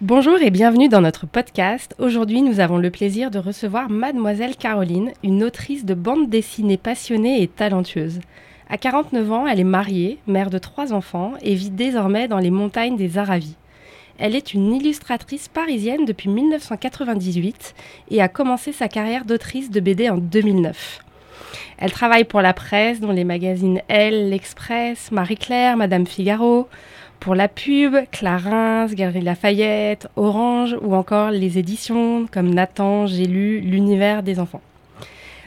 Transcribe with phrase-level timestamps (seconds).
[0.00, 1.94] Bonjour et bienvenue dans notre podcast.
[2.00, 7.42] Aujourd'hui, nous avons le plaisir de recevoir Mademoiselle Caroline, une autrice de bande dessinée passionnée
[7.42, 8.18] et talentueuse.
[8.68, 12.50] À 49 ans, elle est mariée, mère de trois enfants et vit désormais dans les
[12.50, 13.54] montagnes des Aravis.
[14.18, 17.76] Elle est une illustratrice parisienne depuis 1998
[18.10, 21.04] et a commencé sa carrière d'autrice de BD en 2009.
[21.78, 26.68] Elle travaille pour la presse, dont les magazines Elle, L'Express, Marie-Claire, Madame Figaro,
[27.20, 33.60] pour la pub, Clarins, Galerie Lafayette, Orange ou encore les éditions comme Nathan, J'ai lu,
[33.60, 34.60] L'univers des enfants.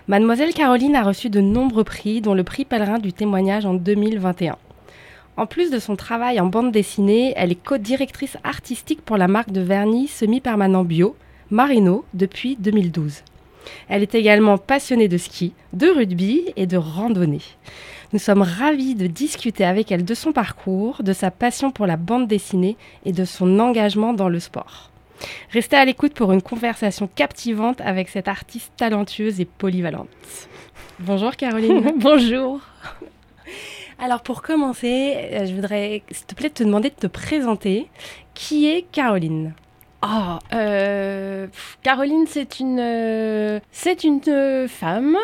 [0.07, 4.57] Mademoiselle Caroline a reçu de nombreux prix, dont le prix Pèlerin du témoignage en 2021.
[5.35, 9.51] En plus de son travail en bande dessinée, elle est co-directrice artistique pour la marque
[9.51, 11.15] de vernis semi-permanent bio,
[11.51, 13.21] Marino, depuis 2012.
[13.89, 17.41] Elle est également passionnée de ski, de rugby et de randonnée.
[18.13, 21.97] Nous sommes ravis de discuter avec elle de son parcours, de sa passion pour la
[21.97, 24.91] bande dessinée et de son engagement dans le sport.
[25.51, 30.07] Restez à l'écoute pour une conversation captivante avec cette artiste talentueuse et polyvalente.
[30.99, 31.93] Bonjour Caroline.
[31.97, 32.61] Bonjour.
[33.99, 37.87] Alors pour commencer, euh, je voudrais, s'il te plaît, te demander de te présenter.
[38.33, 39.53] Qui est Caroline?
[40.03, 41.47] Oh, euh,
[41.81, 44.21] Caroline, c'est une, euh, c'est une
[44.67, 45.17] femme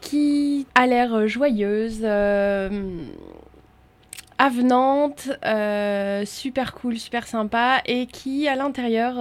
[0.00, 2.04] qui a l'air joyeuse,
[4.38, 5.30] avenante,
[6.26, 9.18] super cool, super sympa, et qui, à l'intérieur,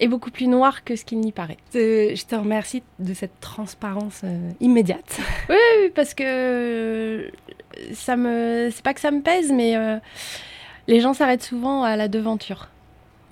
[0.00, 1.56] est beaucoup plus noir que ce qu'il n'y paraît.
[1.72, 5.20] je te remercie de cette transparence euh, immédiate.
[5.48, 7.30] Oui, parce que
[7.92, 9.98] ça me, c'est pas que ça me pèse, mais euh,
[10.88, 12.68] les gens s'arrêtent souvent à la devanture.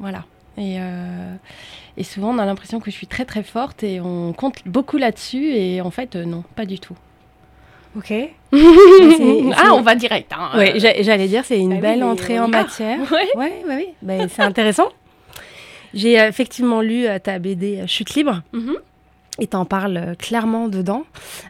[0.03, 0.25] Voilà.
[0.59, 1.35] Et, euh,
[1.97, 4.99] et souvent, on a l'impression que je suis très très forte et on compte beaucoup
[4.99, 5.55] là-dessus.
[5.55, 6.97] Et en fait, non, pas du tout.
[7.97, 8.13] Ok.
[8.53, 10.33] ah, on va direct.
[10.33, 10.51] Hein.
[10.57, 12.99] Oui, j'allais dire, c'est une ah belle entrée en matière.
[13.11, 13.87] Oui, oui, oui.
[14.03, 14.89] Ben, c'est intéressant.
[15.95, 18.43] J'ai euh, effectivement lu euh, ta BD euh, Chute libre.
[18.53, 18.77] Mhm.
[19.39, 21.05] Et t'en parles clairement dedans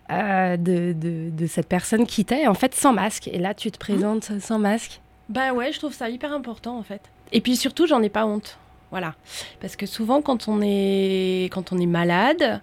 [0.08, 3.26] de, de, cette personne qui était en fait sans masque.
[3.26, 5.00] Et là, tu te présentes sans masque.
[5.28, 7.00] Bah ouais, je trouve ça hyper important en fait.
[7.32, 8.58] Et puis surtout, j'en ai pas honte.
[8.90, 9.14] Voilà.
[9.60, 12.60] Parce que souvent, quand on est, quand on est malade,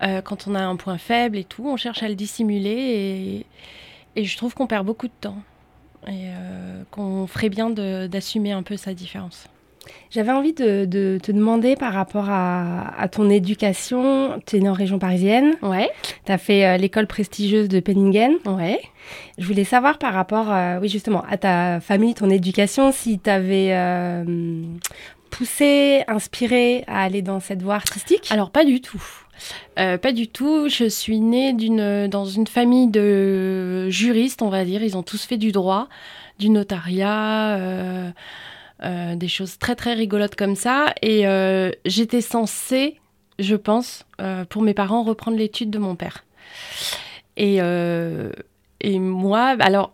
[0.00, 3.44] quand on a un point faible et tout, on cherche à le dissimuler.
[4.16, 5.38] Et, et je trouve qu'on perd beaucoup de temps.
[6.08, 6.30] Et
[6.90, 9.48] qu'on ferait bien d'assumer un peu sa différence.
[10.10, 10.84] J'avais envie de,
[11.22, 14.40] te demander par rapport à, ton éducation.
[14.46, 15.54] Tu es née en région parisienne.
[15.62, 15.90] Ouais.
[16.24, 18.34] Tu as fait euh, l'école prestigieuse de Penningen.
[18.46, 18.80] Ouais.
[19.38, 23.30] Je voulais savoir par rapport, euh, oui, justement, à ta famille, ton éducation, si tu
[23.30, 24.62] avais euh,
[25.30, 28.28] poussé, inspiré à aller dans cette voie artistique.
[28.30, 29.04] Alors, pas du tout.
[29.76, 30.68] pas du tout.
[30.68, 31.52] Je suis née
[32.08, 34.82] dans une famille de juristes, on va dire.
[34.82, 35.88] Ils ont tous fait du droit,
[36.38, 38.12] du notariat.
[38.84, 40.92] Euh, des choses très très rigolotes comme ça.
[41.00, 43.00] Et euh, j'étais censée,
[43.38, 46.24] je pense, euh, pour mes parents, reprendre l'étude de mon père.
[47.38, 49.92] Et, et moi, alors,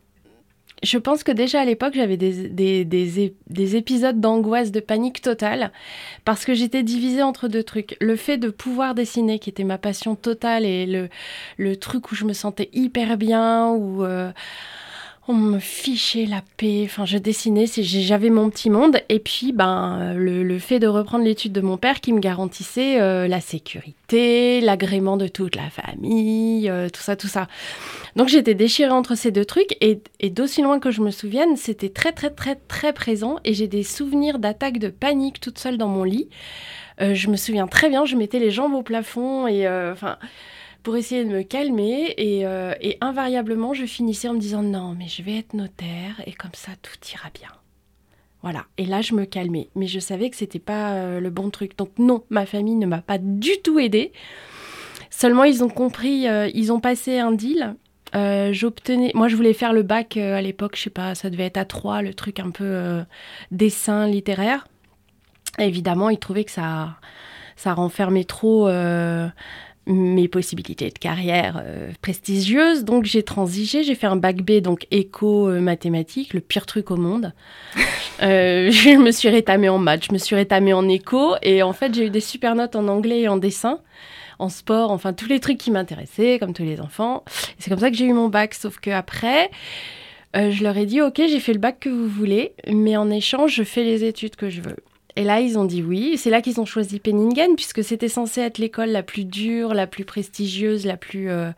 [0.83, 5.73] je pense que déjà à l'époque, j'avais des, des, des, épisodes d'angoisse, de panique totale,
[6.25, 7.97] parce que j'étais divisée entre deux trucs.
[8.01, 11.09] Le fait de pouvoir dessiner, qui était ma passion totale, et le,
[11.57, 14.05] le truc où je me sentais hyper bien, ou
[15.29, 16.83] on me fichait la paix.
[16.85, 18.97] Enfin, je dessinais, j'avais mon petit monde.
[19.09, 23.29] Et puis, ben, le, fait de reprendre l'étude de mon père qui me garantissait euh,
[23.29, 27.47] la sécurité, l'agrément de toute la famille, euh, tout ça, tout ça.
[28.17, 29.77] Donc, j'étais déchirée entre ces deux trucs.
[29.81, 33.37] Et, d'aussi loin que je me souvienne, c'était très, très, très, très présent.
[33.45, 36.29] Et j'ai des souvenirs d'attaques de panique toute seule dans mon lit.
[37.01, 40.19] Euh, je me souviens très bien, je mettais les jambes au plafond et enfin
[40.83, 42.15] pour essayer de me calmer.
[42.19, 46.33] Euh, et, invariablement, je finissais en me disant non, mais je vais être notaire et
[46.33, 47.49] comme ça, tout ira bien.
[48.43, 48.67] Voilà.
[48.77, 49.69] Et là, je me calmais.
[49.77, 51.77] Mais je savais que c'était pas euh, le bon truc.
[51.79, 54.13] Donc non, ma famille ne m'a pas du tout aidée.
[55.11, 57.77] Seulement, ils ont compris, euh, ils ont passé un deal.
[58.15, 61.57] J'obtenais, moi, je voulais faire le bac à l'époque, je sais pas, ça devait être
[61.57, 63.03] à 3, le truc un peu
[63.51, 64.69] dessin littéraire.
[65.59, 66.97] Et évidemment, ils trouvaient que ça,
[67.57, 68.69] ça renfermait trop
[69.87, 72.85] mes possibilités de carrière euh, prestigieuses.
[72.85, 77.33] Donc, j'ai transigé, j'ai fait un bac B, donc éco-mathématiques, le pire truc au monde.
[78.23, 81.73] Euh, je me suis rétamée en maths, je me suis rétamée en éco, et en
[81.73, 83.81] fait, j'ai eu des super notes en anglais et en dessin
[84.39, 87.25] en sport, enfin tous les trucs qui m'intéressaient, comme tous les enfants.
[87.59, 89.51] C'est comme ça que j'ai eu mon bac, sauf que après,
[90.37, 93.11] euh, je leur ai dit, ok, j'ai fait le bac que vous voulez, mais en
[93.11, 94.77] échange, je fais les études que je veux.
[95.17, 96.17] Et là, ils ont dit oui.
[96.17, 99.87] C'est là qu'ils ont choisi Penningen, puisque c'était censé être l'école la plus dure, la
[99.87, 101.31] plus prestigieuse, la plus...
[101.31, 101.51] euh,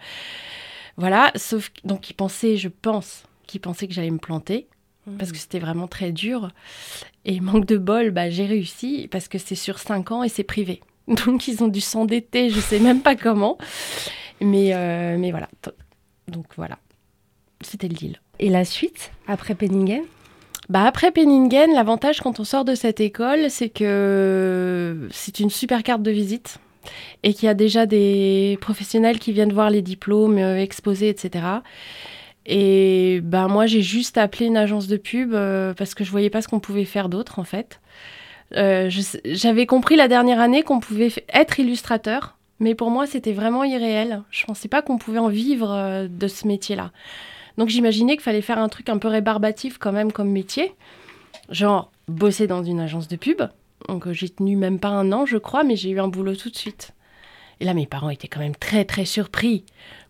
[0.97, 1.71] Voilà, sauf...
[1.85, 4.67] Donc, ils pensaient, je pense, qu'ils pensaient que j'allais me planter,
[5.19, 6.51] parce que c'était vraiment très dur.
[7.25, 10.45] Et manque de bol, bah, j'ai réussi, parce que c'est sur 5 ans et c'est
[10.45, 10.81] privé.
[11.27, 13.59] Donc, ils ont dû s'endetter, je sais même pas comment.
[14.41, 15.49] Mais, euh, mais voilà.
[16.29, 16.79] Donc, voilà.
[17.61, 18.21] C'était le deal.
[18.41, 20.03] Et la suite, après Penningen?
[20.69, 25.83] Bah après Penningen, l'avantage quand on sort de cette école, c'est que c'est une super
[25.83, 26.59] carte de visite
[27.23, 31.45] et qu'il y a déjà des professionnels qui viennent voir les diplômes euh, exposés, etc.
[32.47, 36.31] Et bah moi j'ai juste appelé une agence de pub euh, parce que je voyais
[36.31, 37.81] pas ce qu'on pouvait faire d'autre en fait.
[38.57, 38.91] Euh,
[39.25, 44.23] J'avais compris la dernière année qu'on pouvait être illustrateur, mais pour moi c'était vraiment irréel.
[44.31, 46.91] Je pensais pas qu'on pouvait en vivre de ce métier-là.
[47.59, 50.75] Donc j'imaginais qu'il fallait faire un truc un peu rébarbatif quand même comme métier.
[51.51, 53.43] Genre bosser dans une agence de pub.
[53.89, 56.37] Donc euh, j'ai tenu même pas un an je crois, mais j'ai eu un boulot
[56.37, 56.93] tout de suite.
[57.61, 59.65] Et là mes parents étaient quand même très très surpris.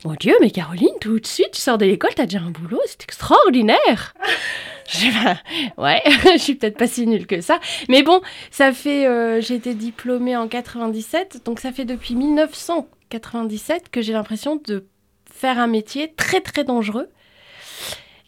[0.05, 2.81] Mon Dieu, mais Caroline, tout de suite tu sors de l'école, t'as déjà un boulot,
[2.87, 4.15] c'est extraordinaire.
[4.91, 5.37] J'ai bah,
[5.79, 6.03] ouais,
[6.35, 7.59] je suis peut-être pas si nulle que ça.
[7.89, 8.21] Mais bon,
[8.51, 14.13] ça fait, euh, j'ai été diplômée en 97, donc ça fait depuis 1997 que j'ai
[14.13, 14.87] l'impression de
[15.33, 17.09] faire un métier très très dangereux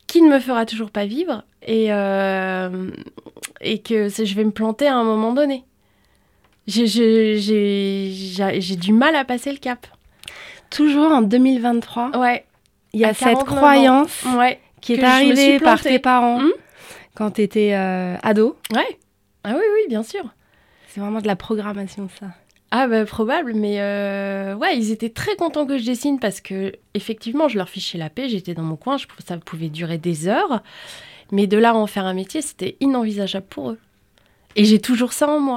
[0.06, 2.90] qui ne me fera toujours pas vivre et, euh,
[3.60, 5.64] et que je vais me planter à un moment donné.
[6.66, 7.38] J'ai-
[8.80, 9.86] du mal à passer le cap.
[10.70, 12.44] Toujours en 2023, Ouais,
[12.92, 13.56] il y a cette 49 ans.
[13.56, 16.50] croyance ouais, qui est arrivée par tes parents Hmm
[17.14, 18.56] quand tu étais ado.
[18.74, 18.98] ouais.
[19.44, 20.24] Ah oui, oui, bien sûr.
[20.88, 22.26] C'est vraiment de la programmation, ça.
[22.72, 26.72] Ah bah probable, mais euh, ouais, ils étaient très contents que je dessine parce que
[26.94, 30.26] effectivement, je leur fichais la paix, j'étais dans mon coin, je, ça pouvait durer des
[30.26, 30.62] heures,
[31.30, 33.78] mais de là à en faire un métier, c'était inenvisageable pour eux.
[34.56, 35.56] Et j'ai toujours ça en moi.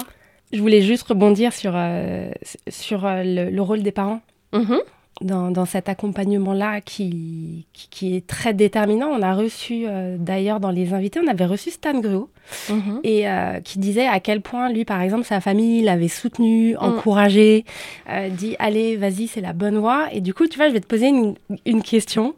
[0.53, 2.31] Je voulais juste rebondir sur, euh,
[2.67, 4.21] sur euh, le, le rôle des parents
[4.53, 4.79] Mhm.
[5.21, 9.07] Dans, dans cet accompagnement-là qui, qui, qui est très déterminant.
[9.09, 12.29] On a reçu, euh, d'ailleurs, dans les invités, on avait reçu Stan Gruo
[12.69, 13.01] Mhm.
[13.03, 17.63] et euh, qui disait à quel point, lui, par exemple, sa famille l'avait soutenu, encouragé,
[18.09, 20.07] euh, dit allez, vas-y, c'est la bonne voie.
[20.13, 21.35] Et du coup, tu vois, je vais te poser une,
[21.67, 22.33] une question.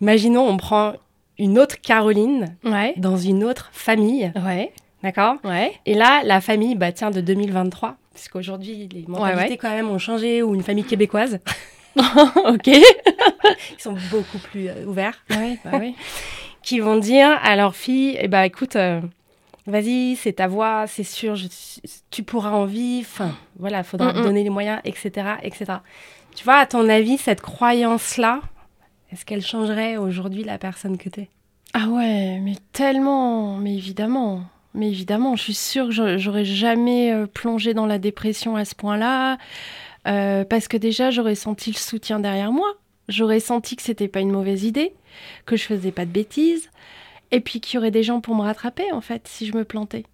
[0.00, 0.92] Imaginons, on prend
[1.38, 2.94] une autre Caroline Ouais.
[2.98, 4.70] dans une autre famille, Ouais.
[5.02, 5.36] d'accord?
[5.44, 5.72] Ouais.
[5.86, 10.42] Et là, la famille, bah tiens, de 2023, puisqu'aujourd'hui, les mentalités quand même ont changé,
[10.42, 11.40] ou une famille québécoise,
[12.46, 12.66] ok.
[12.68, 15.94] ils sont beaucoup plus euh, ouverts, Ouais, bah oui.
[16.62, 19.00] qui vont dire à leur fille, eh bah écoute, euh,
[19.66, 21.48] vas-y, c'est ta voix, c'est sûr, je-
[22.10, 24.22] tu pourras en vivre, enfin, voilà, faudra Mm, mm.
[24.22, 25.64] donner les moyens, etc., etc.
[26.34, 28.40] Tu vois, à ton avis, cette croyance-là,
[29.12, 31.28] est-ce qu'elle changerait aujourd'hui la personne que t'es?
[31.74, 34.42] Ah ouais, mais tellement, mais évidemment,
[34.74, 38.64] mais évidemment, je suis sûre que j'a- j'aurais jamais euh, plongé dans la dépression à
[38.64, 39.36] ce point-là,
[40.06, 42.68] euh, parce que déjà j'aurais senti le soutien derrière moi,
[43.08, 44.94] j'aurais senti que c'était pas une mauvaise idée,
[45.46, 46.70] que je faisais pas de bêtises,
[47.30, 49.64] et puis qu'il y aurait des gens pour me rattraper en fait si je me
[49.64, 50.04] plantais.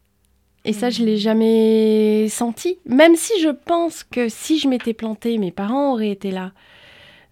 [0.64, 5.38] Et ça, je l'ai jamais senti, même si je pense que si je m'étais plantée,
[5.38, 6.52] mes parents auraient été là.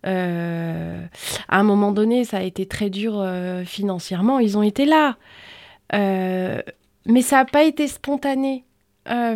[0.07, 1.05] Euh,
[1.49, 4.39] à un moment donné, ça a été très dur euh, financièrement.
[4.39, 5.17] Ils ont été là.
[5.93, 6.63] Euh,
[7.05, 8.65] mais ça n'a pas été spontané.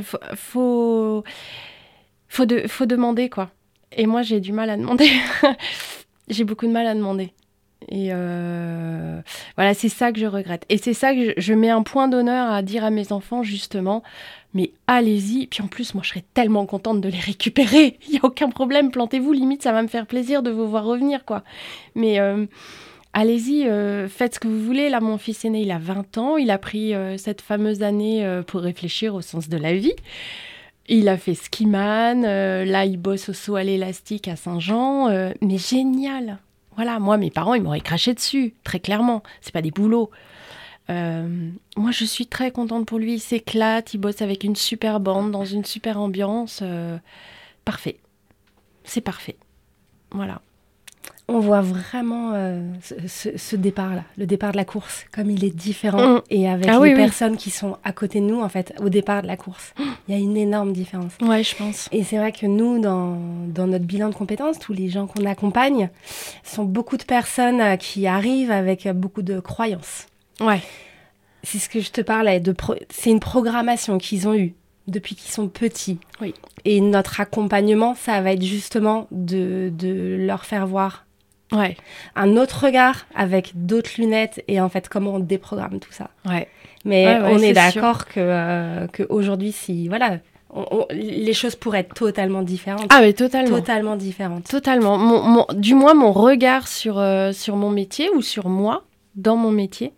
[0.03, 1.25] Faut, faut,
[2.31, 3.51] faut, de- faut demander, quoi.
[3.93, 5.11] Et moi, j'ai du mal à demander.
[6.29, 7.35] j'ai beaucoup de mal à demander.
[7.89, 9.21] Et euh,
[9.57, 10.65] voilà, c'est ça que je regrette.
[10.69, 14.03] Et c'est ça que je, mets un point d'honneur à dire à mes enfants, justement,
[14.55, 15.47] mais allez-y.
[15.49, 17.99] Puis en plus, moi, je serais tellement contente de les récupérer.
[18.07, 19.33] Il n'y a aucun problème, plantez-vous.
[19.33, 21.43] Limite, ça va me faire plaisir de vous voir revenir, quoi.
[21.97, 22.47] Mais euh,
[23.13, 24.89] allez-y, euh, faites ce que vous voulez.
[24.89, 26.37] Là, mon fils aîné, il a 20 ans.
[26.37, 29.97] Il a pris cette fameuse année pour réfléchir au sens de la vie.
[30.93, 32.25] Il a fait skiman.
[32.25, 35.09] euh, là, il bosse au saut à l'élastique à Saint-Jean.
[35.09, 36.39] euh, mais génial.
[36.75, 39.23] Voilà, moi, mes parents, ils m'auraient craché dessus, très clairement.
[39.41, 40.11] C'est pas des boulots.
[40.91, 43.15] Euh, moi, je suis très contente pour lui.
[43.15, 46.61] Il s'éclate, il bosse avec une super bande, dans une super ambiance.
[47.65, 47.99] parfait.
[48.83, 49.37] C'est parfait.
[50.11, 50.43] Voilà.
[51.33, 52.61] On voit vraiment euh,
[53.07, 56.17] ce, départ-là, le départ de la course, comme il est différent.
[56.17, 56.23] Mm.
[56.31, 59.23] Et avec ah les personnes qui sont à côté de nous, en fait, au départ
[59.23, 59.73] de la course,
[60.09, 61.13] il y a une énorme différence.
[61.23, 61.89] Ouais, je pense.
[61.93, 65.25] Et c'est vrai que nous, dans, dans, notre bilan de compétences, tous les gens qu'on
[65.25, 65.91] accompagne
[66.43, 70.07] sont beaucoup de personnes euh, qui arrivent avec beaucoup de croyances.
[70.41, 70.61] Ouais.
[71.45, 72.43] C'est ce que je te parlais.
[72.89, 74.55] C'est une programmation qu'ils ont eue
[74.89, 76.01] depuis qu'ils sont petits.
[76.21, 76.35] Oui.
[76.65, 81.07] Et notre accompagnement, ça va être justement de, de leur faire voir
[81.53, 81.77] Ouais.
[82.15, 86.11] Un autre regard avec d'autres lunettes et en fait comment on déprogramme tout ça.
[86.27, 86.49] Ouais.
[86.85, 90.19] Mais on est, d'accord que, euh, que aujourd'hui, si voilà,
[90.91, 92.87] les choses pourraient être totalement différentes.
[92.89, 93.59] Ah mais totalement.
[93.59, 94.45] Totalement différentes.
[94.45, 94.97] Totalement.
[94.97, 99.51] Mon, du moins mon regard sur euh, sur mon métier ou sur moi dans mon
[99.51, 99.93] métier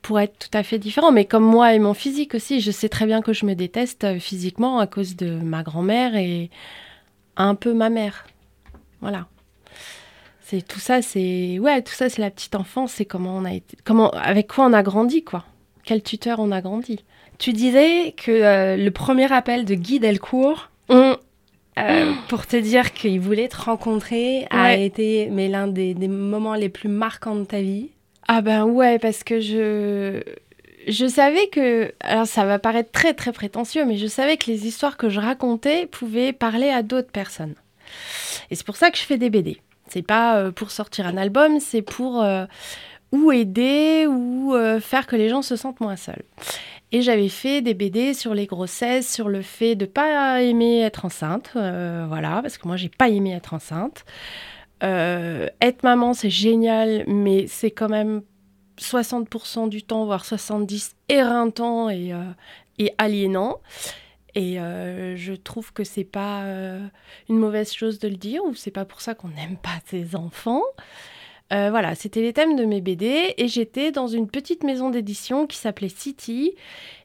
[0.00, 1.12] pourrait être tout à fait différent.
[1.12, 4.04] Mais comme moi et mon physique aussi, je sais très bien que je me déteste
[4.04, 6.50] euh, physiquement à cause de ma grand-mère et
[7.36, 8.26] un peu ma mère.
[9.00, 9.26] Voilà.
[10.50, 13.52] C'est tout ça, c'est ouais, tout ça, c'est la petite enfance, c'est comment on a
[13.52, 15.44] été, comment, avec quoi on a grandi, quoi.
[15.84, 17.04] Quel tuteur on a grandi.
[17.36, 21.16] Tu disais que euh, le premier appel de Guy Delcourt, euh,
[22.28, 26.70] pour te dire qu'il voulait te rencontrer, a été mais l'un des, des, moments les
[26.70, 27.90] plus marquants de ta vie.
[28.26, 30.22] Ah ben ouais, parce que je
[30.86, 34.66] je savais que, alors ça va paraître très très prétentieux, mais je savais que les
[34.66, 37.54] histoires que je racontais pouvaient parler à d'autres personnes.
[38.50, 39.60] Et c'est pour ça que je fais des BD.
[39.90, 42.46] C'est pas euh, pour sortir un album, c'est pour euh,
[43.12, 46.24] ou aider ou euh, faire que les gens se sentent moins seuls.
[46.92, 51.04] Et j'avais fait des BD sur les grossesses, sur le fait de pas aimer être
[51.04, 54.06] enceinte, voilà, parce que moi j'ai pas aimé être enceinte.
[54.80, 58.22] être maman c'est génial, mais c'est quand même
[58.80, 62.14] 60% du temps, voire 70, éreintant et,
[62.78, 63.60] et aliénant.
[64.34, 66.86] Et euh, je trouve que c'est pas euh,
[67.28, 70.16] une mauvaise chose de le dire, ou c'est pas pour ça qu'on n'aime pas ses
[70.16, 70.62] enfants.
[71.50, 75.46] Euh, voilà, c'était les thèmes de mes BD et j'étais dans une petite maison d'édition
[75.46, 76.52] qui s'appelait City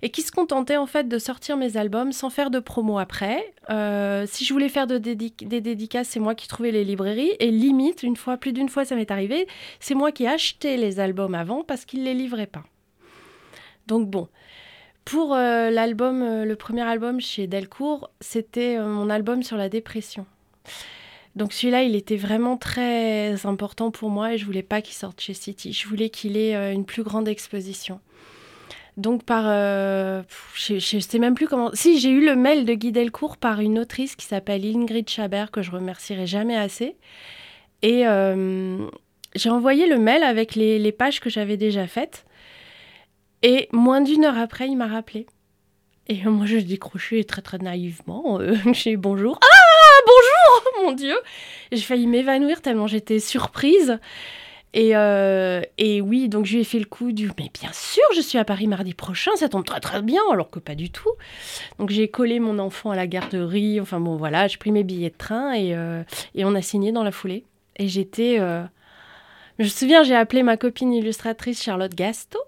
[0.02, 3.54] et qui se contentait en fait de sortir mes albums sans faire de promo après.
[4.28, 8.04] si je voulais faire de des dédicaces, c'est moi qui trouvais les librairies et limite,
[8.04, 9.48] une fois, plus d'une fois ça m'est arrivé,
[9.80, 12.66] c'est moi qui achetais les albums avant parce qu'ils les livraient pas.
[13.88, 14.28] Donc bon,
[15.06, 19.70] pour euh, l'album, euh, le premier album chez Delcourt, c'était euh, mon album sur la
[19.70, 20.26] dépression.
[21.36, 25.20] Donc celui-là, il était vraiment très important pour moi et je voulais pas qu'il sorte
[25.20, 25.74] chez City.
[25.74, 28.00] Je voulais qu'il ait une plus grande exposition.
[28.98, 31.72] Donc par, je, ne sais même plus comment.
[31.74, 35.50] Si j'ai eu le mail de Guy Delcourt par une autrice qui s'appelle Ingrid Chabert
[35.50, 36.96] que je remercierai jamais assez.
[37.82, 38.04] Et
[39.34, 42.26] j'ai envoyé le mail avec les pages que j'avais déjà faites.
[43.44, 45.28] Et moins d'une heure après, il m'a rappelé.
[46.08, 48.40] Et moi, je décrochais très très naïvement.
[48.40, 49.38] Euh, j'ai bonjour.
[49.42, 51.16] Ah, bonjour, mon Dieu
[51.72, 54.00] J'ai failli m'évanouir tellement j'étais surprise.
[54.76, 58.02] Et, euh, et, oui, donc je lui ai fait le coup du mais bien sûr,
[58.16, 60.90] je suis à Paris mardi prochain, ça tombe très très bien, alors que pas du
[60.90, 61.12] tout.
[61.78, 65.12] Donc j'ai collé mon enfant à la garderie, enfin bon voilà, j'ai pris mes billets
[65.12, 66.02] de train et, euh,
[66.34, 67.44] et on a signé dans la foulée.
[67.78, 68.38] Et j'étais.
[69.60, 72.40] Je me souviens, j'ai appelé ma copine illustratrice Charlotte Gasto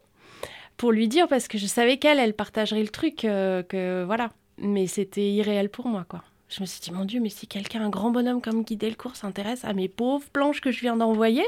[0.77, 4.31] pour lui dire parce que je savais qu'elle, elle partagerait le truc, euh, que voilà.
[4.57, 6.23] Mais c'était irréel pour moi, quoi.
[6.47, 9.15] Je me suis dit, mon Dieu, mais si quelqu'un, un grand bonhomme comme Guy Delcourt,
[9.15, 11.45] s'intéresse à mes pauvres planches que je viens d'envoyer,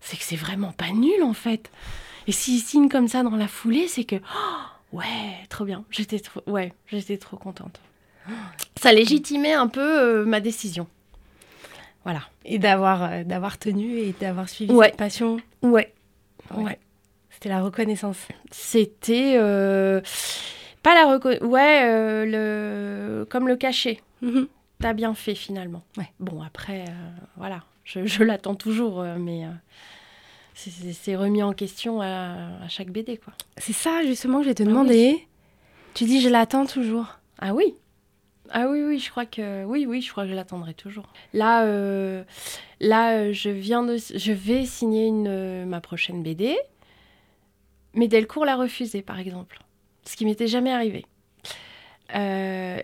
[0.00, 1.70] c'est que c'est vraiment pas nul, en fait.
[2.26, 5.84] Et s'il signe comme ça dans la foulée, c'est que, oh, ouais, trop bien.
[5.90, 7.80] J'étais trop, ouais, j'étais trop contente.
[8.80, 10.86] Ça légitimait un peu euh, ma décision.
[12.04, 12.22] Voilà.
[12.44, 15.38] Et d'avoir euh, d'avoir tenu et d'avoir suivi cette passion.
[15.62, 15.92] ouais.
[16.56, 16.78] ouais.
[17.42, 18.18] C'était la reconnaissance.
[18.52, 20.00] C'était euh,
[20.84, 21.48] pas la reconnaissance.
[21.48, 24.00] Ouais, euh, le comme le cachet.
[24.20, 24.46] Mhm.
[24.78, 25.82] T'as bien fait finalement.
[25.96, 26.06] Ouais.
[26.20, 26.92] Bon après, euh,
[27.36, 29.42] voilà, je, l'attends toujours, mais
[30.54, 33.32] c'est remis en question à, chaque BD quoi.
[33.56, 35.26] C'est ça justement que je vais te ah demander.
[35.94, 37.18] Tu dis je l'attends toujours.
[37.40, 37.74] Ah oui.
[38.50, 41.08] Ah oui, oui, je crois que oui, oui, je crois que je l'attendrai toujours.
[41.32, 41.64] Là,
[42.78, 46.56] là, je viens de, je vais signer une, ma prochaine BD.
[47.94, 49.58] Mais Delcourt l'a refusé, par exemple.
[50.04, 51.04] Ce qui m'était jamais arrivé.
[52.14, 52.80] Euh,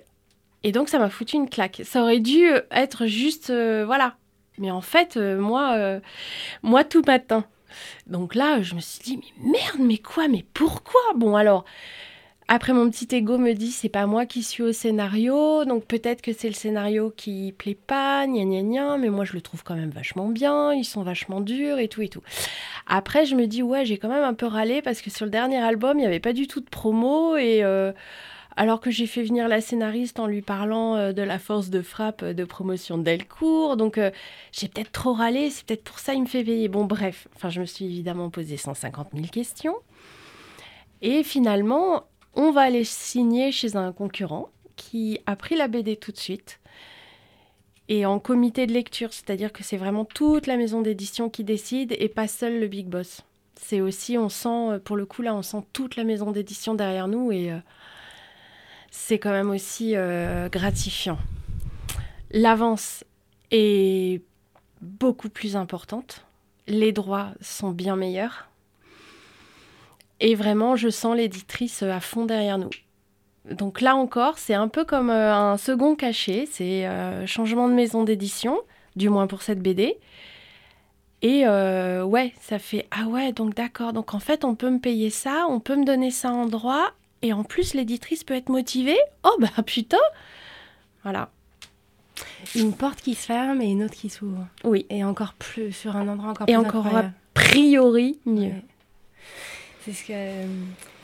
[0.62, 1.82] et donc, ça m'a foutu une claque.
[1.84, 4.16] Ça aurait dû être juste, euh, voilà.
[4.58, 6.00] Mais en fait, euh, moi,
[6.62, 7.44] moi, tout matin.
[8.06, 11.00] Donc là, je me suis dit, mais merde, mais quoi, mais pourquoi?
[11.14, 11.64] Bon, alors,
[12.50, 16.22] après, mon petit ego me dit, c'est pas moi qui suis au scénario, donc peut-être
[16.22, 19.62] que c'est le scénario qui plaît pas, gna gna gna, mais moi je le trouve
[19.62, 22.22] quand même vachement bien, ils sont vachement durs et tout et tout.
[22.86, 25.30] Après, je me dis, ouais, j'ai quand même un peu râlé parce que sur le
[25.30, 27.62] dernier album, il n'y avait pas du tout de promo et.
[27.62, 27.92] Euh,
[28.60, 31.80] alors que j'ai fait venir la scénariste en lui parlant euh, de la force de
[31.80, 33.76] frappe euh, de promotion de Delcourt.
[33.76, 34.00] Donc
[34.50, 36.66] j'ai peut-être trop râlé, c'est peut-être pour ça qu'il me fait veiller.
[36.66, 39.76] Bon, bref, enfin, je me suis évidemment posé 150 000 questions.
[41.02, 42.02] Et finalement,
[42.34, 46.60] on va aller signer chez un concurrent qui a pris la BD tout de suite.
[47.88, 51.96] Et en comité de lecture, c'est-à-dire que c'est vraiment toute la maison d'édition qui décide
[51.98, 53.22] et pas seul le big boss.
[53.56, 57.08] C'est aussi, on sent, pour le coup là, on sent toute la maison d'édition derrière
[57.08, 57.52] nous et
[58.90, 61.18] c'est quand même aussi euh, gratifiant.
[62.30, 63.04] L'avance
[63.50, 64.22] est
[64.80, 66.24] beaucoup plus importante.
[66.66, 68.48] Les droits sont bien meilleurs.
[70.20, 72.70] Et vraiment, je sens l'éditrice à fond derrière nous.
[73.50, 77.74] Donc là encore, c'est un peu comme euh, un second cachet, c'est euh, changement de
[77.74, 78.58] maison d'édition,
[78.96, 79.96] du moins pour cette BD.
[81.22, 83.92] Et ouais, ça fait ah ouais, donc d'accord.
[83.92, 86.92] Donc en fait, on peut me payer ça, on peut me donner ça en droit,
[87.22, 88.98] et en plus, l'éditrice peut être motivée.
[89.24, 89.98] Oh bah putain
[91.02, 91.30] Voilà.
[92.54, 94.46] Une porte qui se ferme et une autre qui s'ouvre.
[94.64, 94.86] Oui.
[94.90, 96.62] Et encore plus, sur un endroit encore et plus.
[96.62, 98.52] Et encore a priori mieux.
[99.88, 100.12] C'est ce que.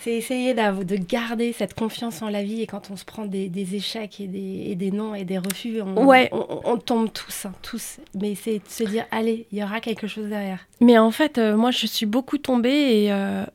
[0.01, 3.75] C'est essayer de garder cette confiance en la vie et quand on se prend des,
[3.75, 6.29] échecs et des, et des, non et des refus, on, ouais.
[6.31, 8.01] on, tombe tous, hein, tous.
[8.15, 10.59] Mais c'est de se dire, allez, il y aura quelque chose derrière.
[10.83, 13.47] Mais en fait, euh, moi, je suis beaucoup tombée et, euh,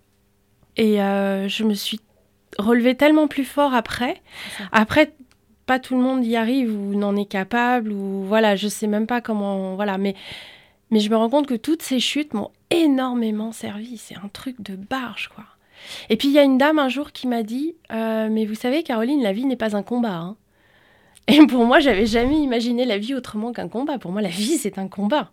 [0.76, 2.00] et euh, je me suis
[2.58, 4.20] relever tellement plus fort après.
[4.72, 5.14] Après,
[5.68, 9.06] pas tout le monde y arrive ou n'en est capable ou voilà, je sais même
[9.06, 10.16] pas comment voilà, mais
[10.90, 13.98] mais je me rends compte que toutes ces chutes m'ont énormément servi.
[13.98, 15.46] C'est un truc de barge quoi.
[16.10, 18.56] Et puis il y a une dame un jour qui m'a dit euh, mais vous
[18.56, 20.16] savez Caroline, la vie n'est pas un combat.
[20.16, 20.38] Hein.
[21.28, 24.00] Et pour moi, j'avais jamais imaginé la vie autrement qu'un combat.
[24.00, 25.32] Pour moi, la vie c'est un combat.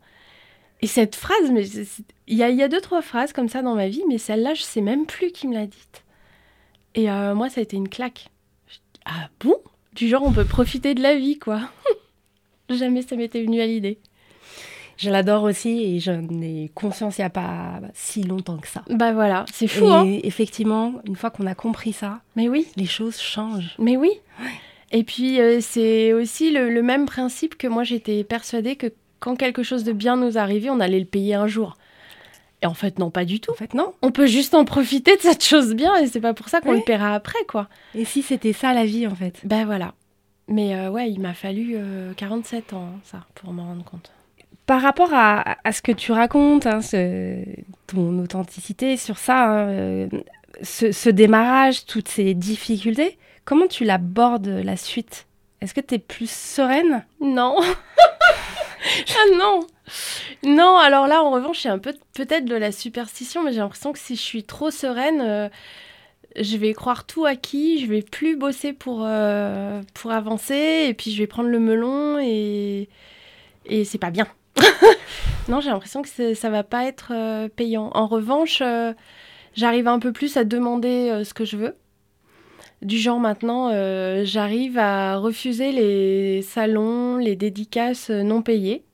[0.83, 1.67] Et cette phrase, mais
[2.27, 4.55] il y, a, y a deux trois phrases comme ça dans ma vie, mais celle-là,
[4.55, 6.05] je sais même plus qui me l'a dite.
[6.95, 8.29] Et euh, moi, ça a été une claque.
[9.05, 9.57] ah bon?
[9.95, 11.63] Du genre, on peut profiter de la vie, quoi.
[12.71, 13.99] Jamais ça m'était venu à l'idée.
[14.97, 18.83] Je l'adore aussi et j'en ai conscience il n'y a pas si longtemps que ça.
[18.89, 19.85] Bah voilà, c'est fou.
[19.85, 23.75] Et hein effectivement, une fois qu'on a compris ça, mais oui, les choses changent.
[23.79, 24.11] Mais oui.
[24.93, 29.37] Et puis euh, c'est aussi le, le, même principe que moi j'étais persuadée que quand
[29.37, 31.77] quelque chose de bien nous arrivait, on allait le payer un jour.
[32.63, 33.53] Et en fait, non, pas du tout.
[33.53, 33.93] En fait, non.
[34.03, 36.73] On peut juste en profiter de cette chose bien et c'est pas pour ça qu'on
[36.73, 37.69] le paiera après, quoi.
[37.95, 39.41] Et si c'était ça la vie, en fait?
[39.45, 39.95] Ben voilà.
[40.49, 41.77] Mais euh, ouais, il m'a fallu
[42.17, 44.11] 47 euh, ans, hein, ça, pour m'en rendre compte.
[44.67, 46.81] Par rapport à, ce que tu racontes, hein,
[47.87, 50.09] ton authenticité sur ça, hein, euh,
[50.63, 55.27] ce, démarrage, toutes ces difficultés, comment tu l'abordes la suite?
[55.61, 57.07] Est-ce que tu es plus sereine?
[57.21, 57.57] Non.
[57.61, 59.61] ah non
[60.45, 63.93] non, alors là, en revanche, c'est un peu peut-être de la superstition, mais j'ai l'impression
[63.93, 65.49] que si je suis trop sereine, euh,
[66.37, 71.11] je vais croire tout acquis, je vais plus bosser pour, euh, pour avancer, et puis
[71.13, 72.89] je vais prendre le melon, et,
[73.67, 74.27] et c'est pas bien.
[75.49, 77.91] non, j'ai l'impression que ça va pas être euh, payant.
[77.95, 78.63] En revanche,
[79.55, 81.77] j'arrive un peu plus à demander ce que je veux.
[82.83, 83.71] Du genre maintenant,
[84.25, 88.87] j'arrive à refuser les salons, les dédicaces non payées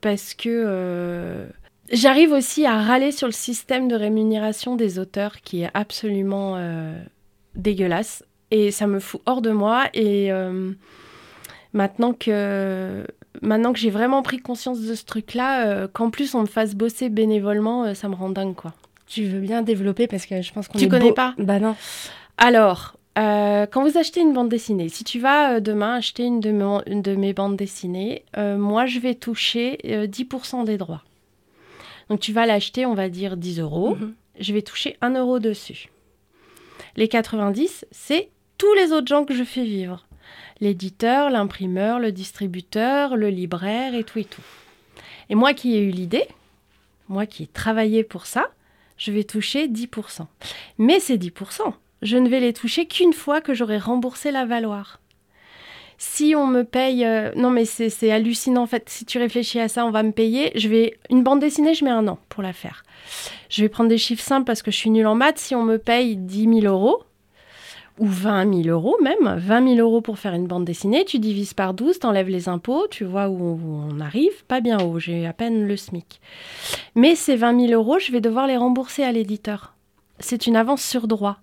[0.00, 1.46] parce que euh,
[1.92, 6.94] j'arrive aussi à râler sur le système de rémunération des auteurs qui est absolument euh,
[7.54, 10.72] dégueulasse et ça me fout hors de moi et euh,
[11.72, 13.06] maintenant que
[13.42, 16.74] maintenant que j'ai vraiment pris conscience de ce truc là qu'en plus on me fasse
[16.74, 18.72] bosser bénévolement ça me rend dingue quoi.
[19.06, 21.74] Tu veux bien développer parce que je pense qu'on Tu connais pas Bah non.
[22.38, 26.40] Alors, euh, quand vous achetez une bande dessinée, si tu vas euh, demain acheter une
[26.40, 31.02] de, mes bandes dessinées, euh, moi je vais toucher 10% des droits.
[32.08, 33.96] Donc tu vas l'acheter, on va dire 10 euros.
[33.96, 34.14] Mhm.
[34.38, 35.90] Je vais toucher 1 euro dessus.
[36.96, 40.06] Les 90, c'est tous les autres gens que je fais vivre.
[40.60, 44.42] L'éditeur, l'imprimeur, le distributeur, le libraire et tout et tout.
[45.28, 46.26] Et moi qui ai eu l'idée,
[47.08, 48.50] moi qui ai travaillé pour ça,
[48.98, 50.26] je vais toucher 10%.
[50.78, 55.00] Mais c'est 10% je ne vais les toucher qu'une fois que j'aurai remboursé la valoir.
[55.98, 58.88] Si on me paye, euh, non mais c'est hallucinant en fait.
[58.88, 60.50] Si tu réfléchis à ça, on va me payer.
[60.54, 62.84] Je vais une bande dessinée, je mets un an pour la faire.
[63.50, 65.38] Je vais prendre des chiffres simples parce que je suis nulle en maths.
[65.38, 67.02] Si on me paye 10 000 euros
[68.00, 71.54] ou 20 000 euros même, 20 000 euros pour faire une bande dessinée, tu divises
[71.54, 75.32] par 12, t'enlèves les impôts, tu vois où on arrive, pas bien haut, j'ai à
[75.32, 76.20] peine le SMIC.
[76.94, 79.74] Mais ces 20 000 euros, je vais devoir les rembourser à l'éditeur.
[80.18, 81.36] C'est une avance sur droit.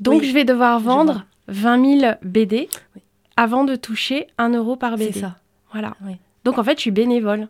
[0.00, 2.68] Donc je vais devoir vendre 20 000 BD
[3.36, 5.12] avant de toucher 1 euro par BD.
[5.12, 5.36] C'est ça.
[5.72, 5.94] Voilà.
[6.44, 7.48] Donc en fait, je suis bénévole.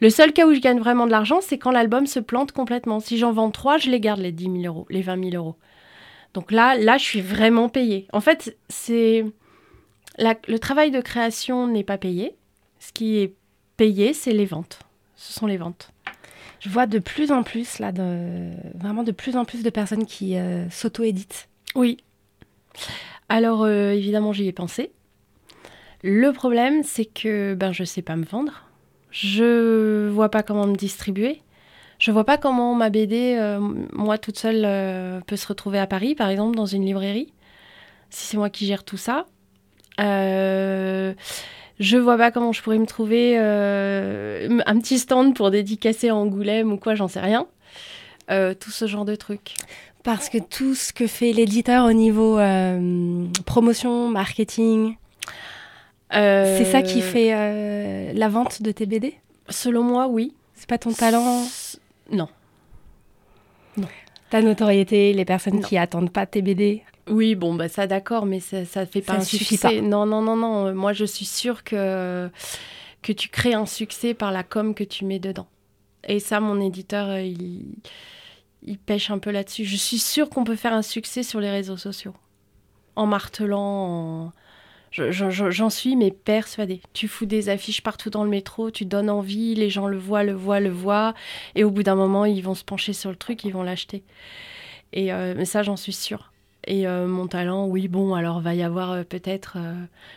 [0.00, 2.98] Le seul cas où je gagne vraiment de l'argent, c'est quand l'album se plante complètement.
[2.98, 5.56] Si j'en vends 3, je les garde, les 10 000 euros, les 20 000 euros.
[6.34, 8.06] Donc là, là, je suis vraiment payée.
[8.12, 9.24] En fait, c'est
[10.18, 12.36] le travail de création n'est pas payé.
[12.78, 13.34] Ce qui est
[13.76, 14.80] payé, c'est les ventes.
[15.16, 15.92] Ce sont les ventes.
[16.60, 20.06] Je vois de plus en plus, là, de, vraiment de plus en plus de personnes
[20.06, 21.48] qui euh, s'auto-éditent.
[21.74, 21.98] Oui.
[23.28, 24.92] Alors, euh, évidemment, j'y ai pensé.
[26.02, 28.64] Le problème, c'est que ben, je ne sais pas me vendre.
[29.10, 31.42] Je vois pas comment me distribuer.
[32.00, 33.60] Je vois pas comment ma BD, euh,
[33.92, 37.32] moi toute seule, peut se retrouver à Paris, par exemple, dans une librairie.
[38.08, 39.26] Si c'est moi qui gère tout ça.
[40.00, 41.14] Euh,
[41.80, 46.14] je vois pas comment je pourrais me trouver euh, un petit stand pour dédicacer à
[46.14, 47.46] Angoulême ou quoi, j'en sais rien.
[48.30, 49.56] Euh, tout ce genre de trucs.
[50.04, 54.96] Parce que tout ce que fait l'éditeur au niveau euh, promotion, marketing,
[56.12, 59.14] c'est ça qui fait la vente de tes BD
[59.48, 60.34] Selon moi, oui.
[60.54, 61.42] C'est pas ton talent?
[62.10, 62.28] Non.
[63.76, 63.88] Non.
[64.30, 68.38] Ta notoriété, les personnes qui attendent pas tes BD oui, bon, bah ça d'accord, mais
[68.38, 69.80] ça, ça fait pas un succès.
[69.80, 70.72] Non, non, non, non.
[70.74, 72.30] Moi, je suis sûre que,
[73.02, 75.48] que tu crées un succès par la com que tu mets dedans.
[76.06, 77.74] Et ça, mon éditeur, euh, il,
[78.62, 79.64] il pêche un peu là-dessus.
[79.64, 82.14] Je suis sûre qu'on peut faire un succès sur les réseaux sociaux.
[82.96, 84.32] En martelant,
[84.90, 86.80] J'en suis, mais persuadée.
[86.92, 90.24] Tu fous des affiches partout dans le métro, tu donnes envie, les gens le voient,
[90.24, 91.14] le voient, le voient,
[91.54, 94.02] et au bout d'un moment, ils vont se pencher sur le truc, ils vont l'acheter.
[94.92, 96.32] Et euh, mais ça, j'en suis sûre.
[96.66, 99.56] Et euh, mon talent, oui, bon, alors va y avoir euh, peut-être,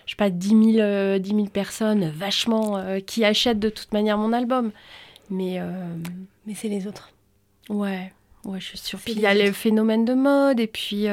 [0.06, 4.72] je sais pas, 10 000, personnes vachement qui achètent de toute manière mon album.
[5.30, 5.60] Mais,
[6.46, 7.12] mais c'est les autres.
[7.70, 8.12] Ouais,
[8.46, 9.00] ouais, je suis sûre.
[9.00, 11.08] Puis il y a le phénomène de mode, et puis.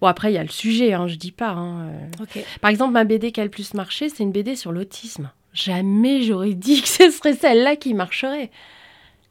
[0.00, 1.50] Bon, après, il y a le sujet, hein, je dis pas.
[1.50, 1.90] Hein,
[2.60, 5.30] Par exemple, ma BD qui a le plus marché, c'est une BD sur l'autisme.
[5.52, 8.50] Jamais j'aurais dit que ce serait celle-là qui marcherait.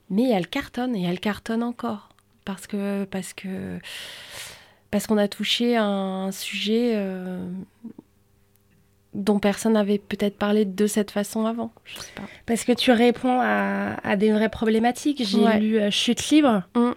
[0.10, 2.10] Mais elle cartonne, et elle cartonne encore.
[2.46, 3.06] Parce que.
[3.06, 3.80] Parce que
[4.96, 7.46] parce qu'on a touché un sujet euh,
[9.16, 11.72] dont personne n'avait peut-être parlé de cette façon avant.
[11.86, 12.24] Je sais pas.
[12.46, 15.24] Parce que tu réponds à, des vraies problématiques.
[15.26, 16.64] J'ai lu euh, Chute libre.
[16.76, 16.92] Mm.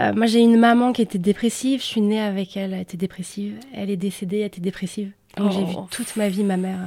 [0.00, 1.80] Euh, moi, j'ai une maman qui était dépressive.
[1.80, 2.74] Je suis née avec elle.
[2.74, 3.58] Elle était dépressive.
[3.74, 4.38] Elle est décédée.
[4.40, 5.10] Elle était dépressive.
[5.36, 5.86] Donc, j'ai vu oh.
[5.90, 6.78] toute ma vie ma mère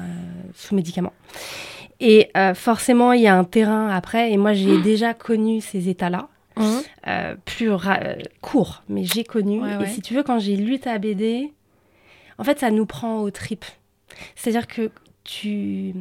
[0.56, 1.14] sous médicaments.
[2.00, 4.32] Et forcément, il y a un terrain après.
[4.32, 6.30] Et moi, j'ai déjà connu ces états-là.
[7.08, 7.70] Euh, plus
[8.42, 9.62] court, mais j'ai connu.
[9.82, 11.54] Et si tu veux, quand j'ai lu ta BD,
[12.38, 13.66] en fait, ça nous prend aux tripes.
[14.36, 14.92] C'est-à-dire que
[15.24, 15.94] tu.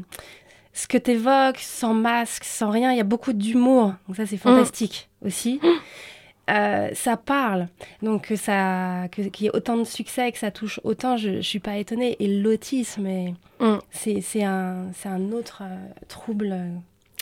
[0.72, 3.94] Ce que tu évoques, sans masque, sans rien, il y a beaucoup d'humour.
[4.06, 5.58] Donc, ça, c'est fantastique aussi.
[5.62, 5.68] Mmh.
[6.50, 7.68] Euh, ça parle.
[8.02, 11.30] Donc, que ça, qu'il y ait autant de succès et que ça touche autant, je
[11.30, 12.16] ne suis pas étonnée.
[12.20, 13.08] Et l'autisme,
[13.58, 13.78] mmh.
[13.90, 15.76] c'est un, un autre euh,
[16.08, 16.54] trouble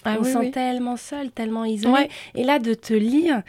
[0.04, 2.08] ah, on se sent tellement seul, tellement isolé.
[2.34, 3.42] Et là, de te lire,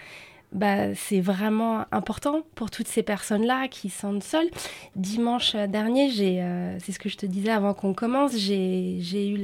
[0.56, 4.50] bah, c'est vraiment important pour toutes ces personnes-là qui se sentent seules.
[4.96, 9.30] Dimanche dernier, j'ai, euh, c'est ce que je te disais avant qu'on commence, j'ai, j'ai
[9.30, 9.44] eu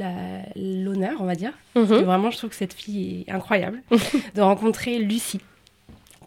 [0.56, 1.84] l'honneur, on va dire, mhm.
[1.84, 3.82] vraiment je trouve que cette fille est incroyable,
[4.36, 5.42] de rencontrer Lucie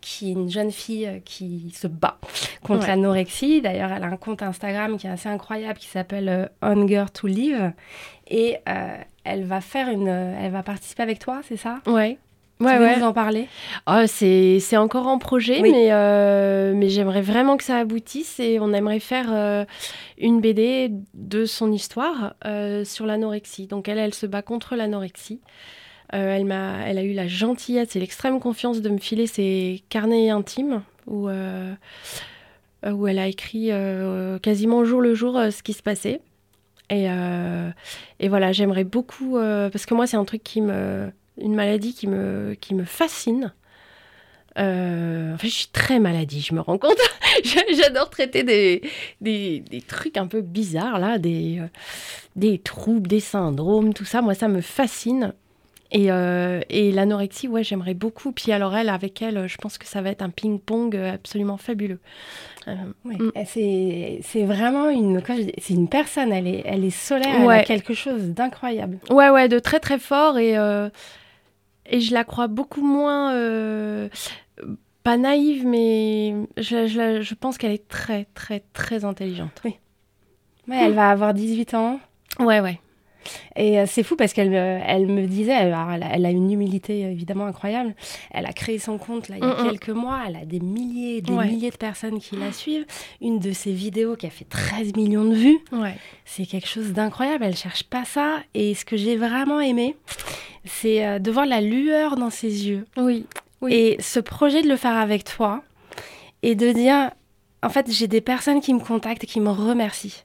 [0.04, 2.18] qui est une jeune fille euh, qui se bat
[2.62, 3.62] contre l'anorexie.
[3.62, 7.26] D'ailleurs, elle a un compte Instagram qui est assez incroyable qui s'appelle euh, Hunger to
[7.26, 7.72] Live.
[8.28, 11.80] Et euh, elle va faire une, elle va participer avec toi, c'est ça?
[11.86, 12.18] Ouais.
[12.60, 13.48] Tu ouais, nous en parler?
[13.86, 15.90] Oh, c'est, c'est encore en projet, mais,
[16.74, 19.66] mais j'aimerais vraiment que ça aboutisse et on aimerait faire
[20.18, 22.34] une BD de son histoire
[22.84, 23.66] sur l'anorexie.
[23.66, 25.40] Donc elle, elle se bat contre l'anorexie.
[26.12, 29.82] Euh, elle, m'a, elle a eu la gentillesse et l'extrême confiance de me filer ses
[29.88, 31.74] carnets intimes où, euh,
[32.84, 33.70] euh, où elle a écrit
[34.42, 36.20] quasiment jour le jour ce qui se passait.
[36.90, 37.06] Et,
[38.20, 41.10] et voilà, j'aimerais beaucoup, parce que moi c'est un truc qui me...
[41.38, 43.52] une maladie qui me, qui me fascine.
[44.56, 46.98] Euh, en fait, je suis très maladie, je me rends compte.
[47.76, 48.82] J'adore traiter des,
[49.20, 51.60] des, des, trucs un peu bizarres, là, des,
[52.36, 54.22] des troubles, des syndromes, tout ça.
[54.22, 55.32] Moi, ça me fascine.
[55.94, 58.32] Euh, et, l'anorexie, ouais, j'aimerais beaucoup.
[58.32, 62.00] Puis alors elle, avec elle, je pense que ça va être un ping-pong absolument fabuleux.
[62.66, 63.30] Euh, mm.
[63.44, 65.22] C'est vraiment une,
[65.58, 66.32] c'est une personne.
[66.32, 67.40] Elle est, elle est solaire.
[67.40, 68.98] Elle a quelque chose d'incroyable.
[69.10, 70.88] Ouais, ouais, de très très fort et euh,
[71.86, 73.30] et je la crois beaucoup moins.
[75.02, 79.60] pas naïve, mais je, je, je pense qu'elle est très, très, très intelligente.
[79.64, 79.76] Oui.
[80.68, 82.00] Ouais, elle va avoir 18 ans.
[82.40, 82.80] Ouais, ouais.
[83.56, 87.94] Et euh, c'est fou parce qu'elle elle me disait, elle a, une humilité évidemment incroyable.
[88.30, 90.20] Elle a créé son compte là, il y a quelques mois.
[90.26, 92.86] Elle a des milliers, des milliers de personnes qui la suivent.
[93.20, 95.58] Une de ses vidéos qui a fait 13 millions de vues.
[96.24, 97.44] C'est quelque chose d'incroyable.
[97.44, 98.38] Elle cherche pas ça.
[98.54, 99.96] Et ce que j'ai vraiment aimé,
[100.64, 102.86] c'est euh, de voir la lueur dans ses yeux.
[102.96, 103.26] Oui.
[103.68, 105.62] Et ce projet de le faire avec toi
[106.42, 107.10] et de dire
[107.64, 110.24] en fait, j'ai des personnes qui me contactent et qui me remercient.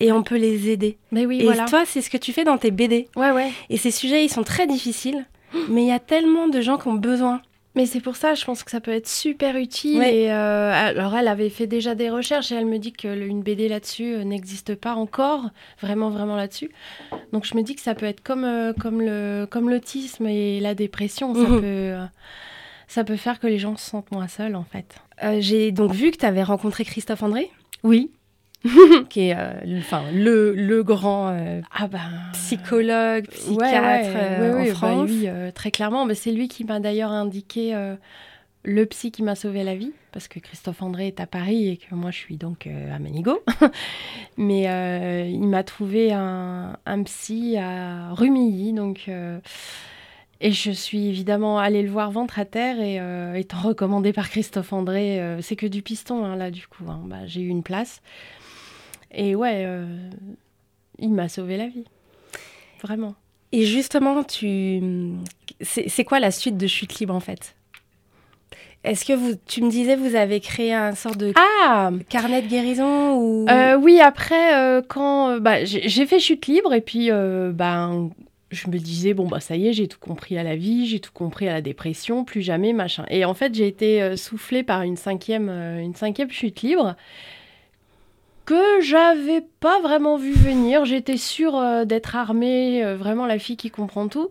[0.00, 0.98] Et on peut les aider.
[1.12, 1.66] Mais oui, et voilà.
[1.66, 3.08] toi, c'est ce que tu fais dans tes BD.
[3.14, 3.52] Ouais, ouais.
[3.68, 5.26] Et ces sujets, ils sont très difficiles,
[5.68, 7.42] mais il y a tellement de gens qui ont besoin.
[7.76, 9.98] Mais c'est pour ça, je pense que ça peut être super utile.
[9.98, 10.14] Ouais.
[10.16, 13.68] Et euh, alors, elle avait fait déjà des recherches et elle me dit qu'une BD
[13.68, 16.70] là-dessus euh, n'existe pas encore, vraiment, vraiment là-dessus.
[17.32, 20.58] Donc, je me dis que ça peut être comme, euh, comme le comme l'autisme et
[20.58, 21.32] la dépression.
[21.34, 21.60] Ça, Mhm.
[21.60, 22.04] peut, euh,
[22.88, 24.96] ça peut faire que les gens se sentent moins seuls, en fait.
[25.22, 27.50] Euh, j'ai donc vu que tu avais rencontré Christophe André,
[27.84, 28.10] Oui.
[29.08, 29.52] qui est euh,
[30.12, 32.00] le, le, grand euh, Ah ben.
[32.32, 35.08] psychologue, psychiatre Ouais, ouais, euh, ouais, en bah France.
[35.10, 36.04] lui, très clairement.
[36.06, 37.74] Mais c'est lui qui m'a d'ailleurs indiqué
[38.62, 41.76] le psy qui m'a sauvé la vie, parce que Christophe André est à Paris et
[41.78, 43.42] que moi je suis donc à Manigo.
[44.36, 44.64] Mais
[45.30, 49.08] il m'a trouvé un, un psy à Rumilly, donc.
[50.42, 54.28] et je suis évidemment allée le voir ventre à terre et euh, étant recommandée par
[54.30, 56.84] Christophe André, euh, c'est que du piston hein, là du coup.
[56.88, 57.00] hein.
[57.06, 58.00] Bah, j'ai eu une place.
[59.12, 59.86] Et ouais, euh,
[60.98, 61.84] il m'a sauvé la vie.
[62.82, 63.14] Vraiment.
[63.52, 64.80] Et justement, tu,
[65.60, 67.54] c'est quoi la suite de Chute libre en fait?
[68.82, 72.46] Est-ce que vous, tu me disais, vous avez créé un sort de Ah carnet de
[72.46, 77.52] guérison ou Euh, oui, après, euh, quand bah, j'ai fait chute libre et puis euh,
[77.52, 78.10] ben,
[78.50, 81.00] je me disais, bon, bah, ça y est, j'ai tout compris à la vie, j'ai
[81.00, 83.04] tout compris à la dépression, plus jamais, machin.
[83.10, 86.96] Et en fait, j'ai été soufflée par une cinquième, une cinquième chute libre
[88.80, 90.84] j'avais pas vraiment vu venir.
[90.84, 94.30] J'étais sûre euh, d'être armée, euh, vraiment la fille qui comprend tout.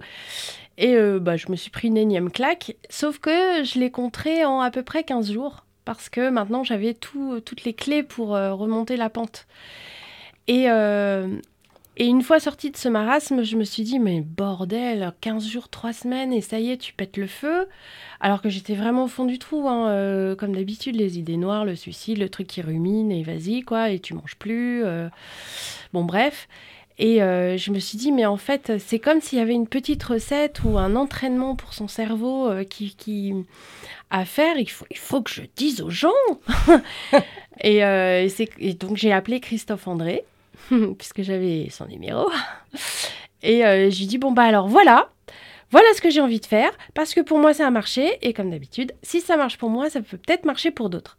[0.78, 4.46] Et euh, bah, je me suis pris une énième claque, sauf que je l'ai contrée
[4.46, 8.30] en à peu près 15 jours, parce que maintenant j'avais tout, toutes les clés pour
[8.30, 9.46] remonter la pente.
[10.48, 10.68] Et,
[12.00, 15.68] et une fois sortie de ce marasme, je me suis dit, mais bordel, 15 jours,
[15.68, 17.68] 3 semaines, et ça y est, tu pètes le feu.
[18.22, 21.66] Alors que j'étais vraiment au fond du trou, hein, euh, comme d'habitude, les idées noires,
[21.66, 24.82] le suicide, le truc qui rumine, et vas-y, quoi, et tu manges plus.
[24.86, 25.10] euh.
[25.92, 26.48] Bon, bref.
[27.00, 29.68] Et euh, je me suis dit, mais en fait, c'est comme s'il y avait une
[29.68, 33.34] petite recette ou un entraînement pour son cerveau qui, qui
[34.10, 34.58] à faire.
[34.58, 36.10] Il faut, il faut que je dise aux gens.
[37.62, 40.24] et, et donc j'ai appelé Christophe André,
[40.98, 42.30] puisque j'avais son numéro.
[43.42, 45.10] Et euh, j'ai dit, bon, bah alors voilà.
[45.72, 48.34] Voilà ce que j'ai envie de faire, parce que pour moi ça a marché, et
[48.34, 51.18] comme d'habitude, si ça marche pour moi, ça peut peut-être marcher pour d'autres.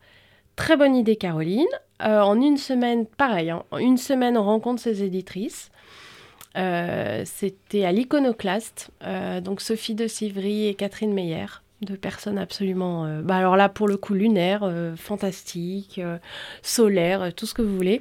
[0.57, 1.68] Très bonne idée, Caroline.
[2.03, 5.70] Euh, en une semaine, pareil, hein, en une semaine, on rencontre ses éditrices.
[6.57, 11.46] Euh, C'était à l'Iconoclaste, euh, donc Sophie de Sivry et Catherine Meyer,
[11.83, 16.19] deux personnes absolument, euh, bah alors là pour le coup lunaire, euh, fantastique, euh,
[16.62, 18.01] solaire, tout ce que vous voulez.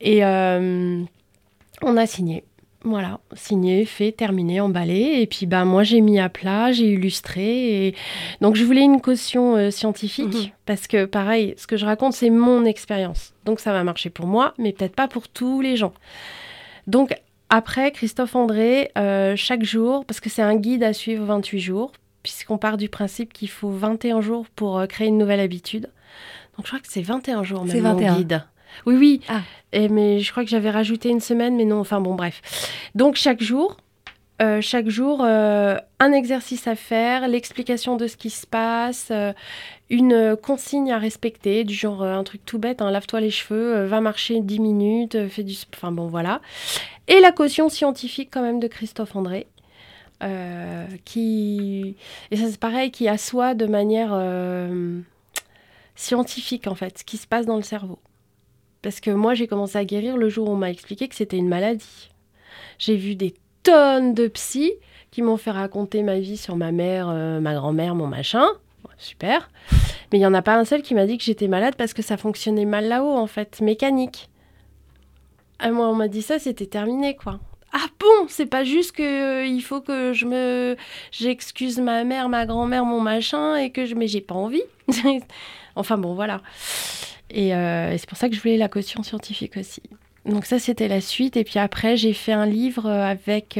[0.00, 2.44] Et on a signé.
[2.82, 5.18] Voilà, signé, fait, terminé, emballé.
[5.20, 7.86] Et puis bah moi j'ai mis à plat, j'ai illustré.
[7.88, 7.94] Et...
[8.40, 10.50] Donc je voulais une caution scientifique Mhm.
[10.64, 13.34] parce que pareil, ce que je raconte c'est mon expérience.
[13.44, 15.92] Donc ça va marcher pour moi, mais peut-être pas pour tous les gens.
[16.86, 17.14] Donc
[17.50, 21.90] après, Christophe André, euh, chaque jour, parce que c'est un guide à suivre 28 jours,
[22.22, 25.90] puisqu'on part du principe qu'il faut 21 jours pour euh, créer une nouvelle habitude.
[26.56, 28.16] Donc je crois que c'est 21 jours même C'est mon 21.
[28.16, 28.44] guide.
[28.86, 29.20] Oui, oui.
[29.28, 29.40] Ah.
[29.72, 32.40] Et, mais je crois que j'avais rajouté une semaine, mais non, enfin bon, bref.
[32.94, 33.76] Donc chaque jour,
[34.40, 39.34] euh, chaque jour, euh, un exercice à faire, l'explication de ce qui se passe, euh,
[39.90, 44.00] une consigne à respecter, du genre un truc tout bête, hein, lave-toi les cheveux, va
[44.00, 45.54] marcher 10 minutes, fais du...
[45.74, 46.40] Enfin bon, voilà.
[47.06, 49.46] Et la caution scientifique quand même de Christophe André.
[50.22, 51.96] Euh, qui
[52.30, 55.00] et ça c'est pareil qui assoit de manière euh,
[55.94, 57.98] scientifique en fait ce qui se passe dans le cerveau
[58.82, 61.38] parce que moi j'ai commencé à guérir le jour où on m'a expliqué que c'était
[61.38, 62.10] une maladie
[62.78, 64.72] j'ai vu des tonnes de psy
[65.10, 68.46] qui m'ont fait raconter ma vie sur ma mère, euh, ma grand-mère, mon machin.
[68.96, 69.50] Super.
[70.12, 71.94] Mais il n'y en a pas un seul qui m'a dit que j'étais malade parce
[71.94, 74.28] que ça fonctionnait mal là-haut, en fait, mécanique.
[75.58, 77.40] Ah, moi, on m'a dit ça, c'était terminé, quoi.
[77.72, 80.76] Ah bon, c'est pas juste que euh, il faut que je me
[81.12, 84.62] j'excuse ma mère, ma grand-mère, mon machin et que je mais j'ai pas envie.
[85.76, 86.42] enfin bon, voilà.
[87.30, 89.82] Et, euh, et c'est pour ça que je voulais la caution scientifique aussi.
[90.26, 91.36] Donc ça, c'était la suite.
[91.36, 93.58] Et puis après, j'ai fait un livre euh, avec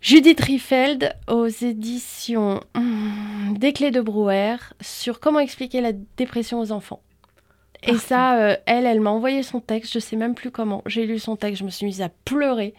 [0.00, 6.70] Judith Riefeld aux éditions hum, Des Clés de Brouwer sur comment expliquer la dépression aux
[6.70, 7.02] enfants.
[7.82, 8.06] Et Parfait.
[8.06, 10.82] ça, euh, elle, elle m'a envoyé son texte, je sais même plus comment.
[10.86, 12.74] J'ai lu son texte, je me suis mise à pleurer.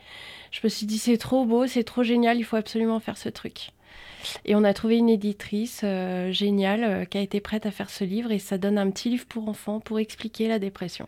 [0.52, 3.30] Je me suis dit, c'est trop beau, c'est trop génial, il faut absolument faire ce
[3.30, 3.72] truc.
[4.46, 7.90] Et on a trouvé une éditrice euh, géniale euh, qui a été prête à faire
[7.90, 11.08] ce livre et ça donne un petit livre pour enfants pour expliquer la dépression.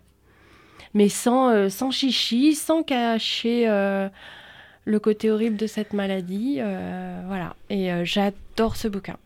[0.96, 6.60] Mais sans, sans chichi, sans cacher le côté horrible de cette maladie.
[7.28, 7.56] voilà.
[7.72, 9.18] Et j'adore ce bouquin.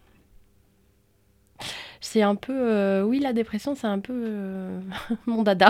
[2.01, 4.79] C'est un peu, euh, oui, la dépression, c'est un peu euh,
[5.25, 5.69] mon dada.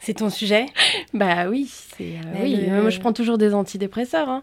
[0.00, 0.66] C'est ton sujet?
[1.14, 2.56] Bah oui, c'est, euh, oui.
[2.56, 4.28] le- Moi, je prends toujours des antidépresseurs.
[4.28, 4.42] hein.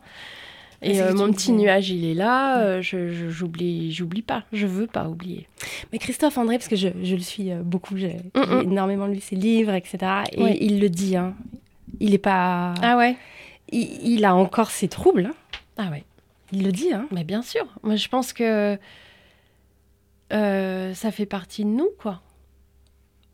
[0.82, 2.60] Mais Et euh, mon petit nuage, il est là.
[2.62, 4.44] euh, je, je- j'oublie, j'oublie pas.
[4.52, 5.48] Je veux pas oublier.
[5.94, 8.62] Mais Christophe André, parce que je, je le suis beaucoup, j'ai Mm, mm.
[8.64, 10.00] énormément lu ses livres, etc.
[10.32, 11.36] Et il le dit, hein.
[12.00, 12.74] il est pas...
[12.82, 13.16] Ah ouais?
[13.72, 15.36] Il, il a encore ses troubles, hein.
[15.78, 16.04] Ah ouais.
[16.52, 16.92] il le dit.
[16.92, 17.06] Hein.
[17.12, 17.68] Mais bien sûr.
[17.84, 18.76] Moi, je pense que
[20.32, 22.22] euh, ça fait partie de nous, quoi.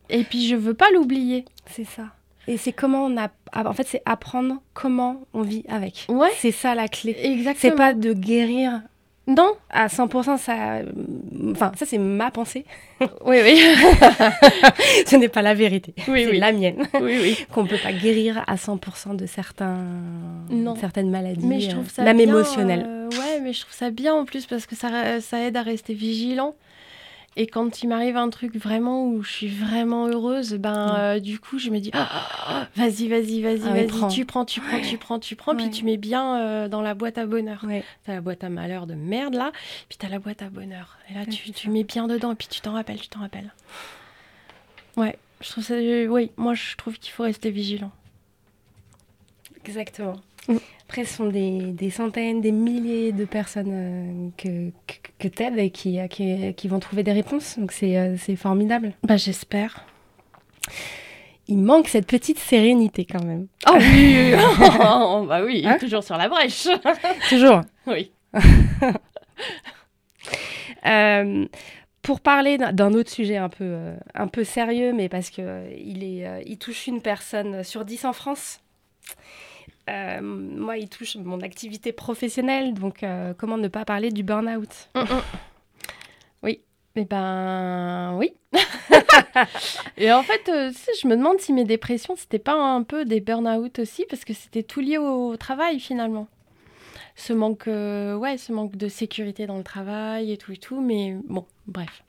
[0.09, 1.45] Et puis, je veux pas l'oublier.
[1.69, 2.03] C'est ça.
[2.47, 3.29] Et c'est comment on a...
[3.53, 6.05] En fait, c'est apprendre comment on vit avec.
[6.07, 6.29] Ouais.
[6.37, 7.15] C'est ça la clé.
[7.21, 7.57] Exactement.
[7.59, 8.81] C'est pas de guérir
[9.27, 9.51] Non.
[9.69, 10.79] à 100%, ça...
[11.51, 12.63] Enfin, ça c'est ma pensée.
[13.25, 13.59] Oui, oui.
[15.05, 15.93] Ce n'est pas la vérité.
[16.07, 16.39] Oui, c'est oui.
[16.39, 16.87] la mienne.
[17.01, 17.45] oui, oui.
[17.53, 19.83] Qu'on ne peut pas guérir à 100% de certains...
[20.49, 20.75] Non.
[20.77, 21.45] certaines maladies.
[21.45, 22.85] Mais je trouve ça Même bien, émotionnelles.
[22.87, 25.63] euh, ouais, mais je trouve ça bien en plus parce que ça, ça aide à
[25.63, 26.55] rester vigilant.
[27.39, 30.95] Et quand il m'arrive un truc vraiment où je suis vraiment heureuse, ben Mm.
[30.97, 34.07] euh, du coup je me dis Ah, vas-y, vas-y, vas-y, Ah vas-y, prends.
[34.07, 35.57] tu prends, tu prends, tu prends, tu prends, Ouais.
[35.57, 37.63] puis tu mets bien euh, dans la boîte à bonheur.
[38.05, 39.51] T'as la boîte à malheur de merde là,
[39.87, 40.97] puis t'as la boîte à bonheur.
[41.11, 43.53] Et là tu, tu mets bien dedans, et puis tu t'en rappelles, tu t'en rappelles.
[44.95, 45.75] Ouais, je trouve ça.
[45.75, 47.91] oui, moi je trouve qu'il faut rester vigilant.
[49.63, 50.15] Exactement.
[50.89, 55.57] Après, ce sont des, des centaines, des milliers de personnes euh, que, que, que t'aides
[55.57, 57.59] et qui, qui, qui vont trouver des réponses.
[57.59, 58.93] Donc, c'est euh, c'est formidable.
[59.03, 59.85] Bah j'espère.
[61.49, 63.47] Il manque cette petite sérénité quand même.
[63.69, 64.31] Oh oui,
[64.79, 66.67] bah oui, Hein toujours sur la brèche.
[67.29, 67.61] Toujours.
[67.85, 68.11] oui.
[70.85, 71.45] Euh,
[72.01, 73.77] pour parler d'un- autre sujet un peu,
[74.13, 78.13] un peu sérieux, mais parce que il, est, il touche une personne sur dix en
[78.13, 78.61] France.
[79.89, 84.89] Euh, moi, il touche mon activité professionnelle, donc euh, comment ne pas parler du burn-out?
[86.43, 86.61] Oui.
[86.95, 88.33] Eh ben oui.
[89.97, 90.71] Et en fait, euh,
[91.01, 94.33] je me demande si mes dépressions, c'était pas un peu des burn-out aussi, parce que
[94.33, 96.27] c'était tout lié au travail finalement.
[97.15, 101.15] Ce manque, ouais, ce manque de sécurité dans le travail et tout et tout, mais
[101.27, 102.03] bon, bref.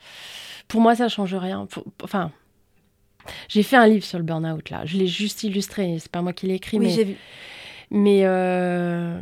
[0.69, 1.67] Pour moi, ça change rien.
[1.67, 2.31] Pour- Enfin,
[3.49, 4.85] j'ai fait un livre sur le burn-out là.
[4.85, 5.97] Je l'ai juste illustré.
[5.99, 7.17] C'est pas moi qui l'ai écrit, Oui, mais j'ai vu.
[7.91, 9.21] Mais euh,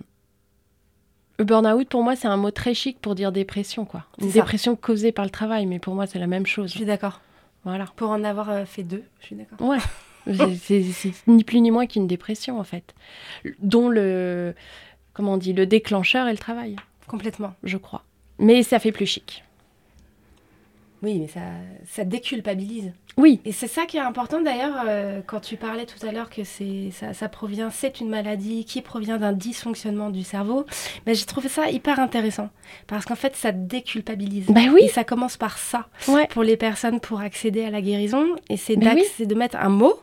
[1.39, 4.05] burn-out, pour moi, c'est un mot très chic pour dire dépression, quoi.
[4.21, 4.41] Une ça.
[4.41, 6.71] dépression causée par le travail, mais pour moi, c'est la même chose.
[6.71, 7.21] Je suis d'accord.
[7.65, 7.87] Voilà.
[7.97, 9.61] Pour en avoir euh, fait deux, je suis d'accord.
[9.67, 9.79] Ouais.
[10.61, 10.83] C'est
[11.29, 12.95] ni plus ni moins qu'une dépression, en fait.
[13.61, 14.55] Dont le,
[15.13, 16.75] comment on dit, le déclencheur est le travail,
[17.07, 17.55] Complètement.
[17.63, 18.03] je crois.
[18.41, 19.45] Mais ça fait plus chic.
[21.03, 21.41] Oui, mais ça,
[21.87, 22.93] ça déculpabilise.
[23.19, 23.41] Oui.
[23.45, 26.45] Et c'est ça qui est important d'ailleurs, euh, quand tu parlais tout à l'heure que
[26.45, 30.67] c'est ça, ça provient, c'est une maladie qui provient d'un dysfonctionnement du cerveau.
[31.07, 32.51] Mais j'ai trouvé ça hyper intéressant
[32.87, 34.47] parce qu'en fait, ça déculpabilise.
[34.47, 34.83] Bah oui.
[34.85, 36.27] Et ça commence par ça Ouais.
[36.29, 38.27] pour les personnes pour accéder à la guérison.
[38.51, 39.27] Et c'est oui.
[39.27, 39.95] de mettre un mot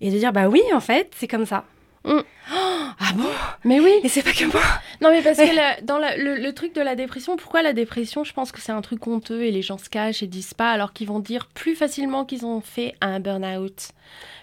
[0.00, 1.64] et de dire bah oui, en fait, c'est comme ça.
[2.04, 2.20] Mm.
[2.50, 3.24] Ah bon
[3.64, 3.92] Mais oui.
[4.02, 4.60] Et c'est pas que moi.
[5.00, 7.72] Non, mais parce que la- dans la- le, le truc de la dépression, pourquoi la
[7.72, 10.54] dépression Je pense que c'est un truc honteux et les gens se cachent et disent
[10.54, 13.90] pas, alors qu'ils vont dire plus facilement qu'ils ont fait un burn-out.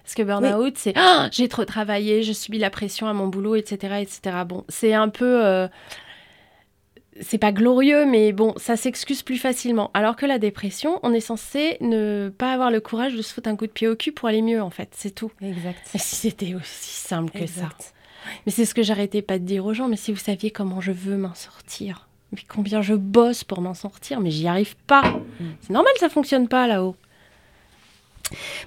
[0.04, 3.56] Parce que burn-out, c'est Ah, j'ai trop travaillé, je subis la pression à mon boulot,
[3.56, 3.96] etc.
[4.02, 4.38] etc.
[4.48, 5.46] Bon, c'est un peu.
[5.46, 5.68] euh,
[7.22, 9.92] c'est pas glorieux, mais bon, ça s'excuse plus facilement.
[9.94, 13.50] Alors que la dépression, on est censé ne pas avoir le courage de se foutre
[13.50, 15.32] un coup de pied au cul pour aller mieux, en fait, c'est tout.
[15.42, 15.80] Exact.
[15.94, 17.94] Et si c'était aussi simple que ça Exact.
[18.46, 19.88] mais c'est ce que j'arrêtais pas de dire aux gens.
[19.88, 23.74] Mais si vous saviez comment je veux m'en sortir, mais combien je bosse pour m'en
[23.74, 25.20] sortir, mais j'y arrive pas.
[25.62, 26.96] C'est normal, ça fonctionne pas là-haut.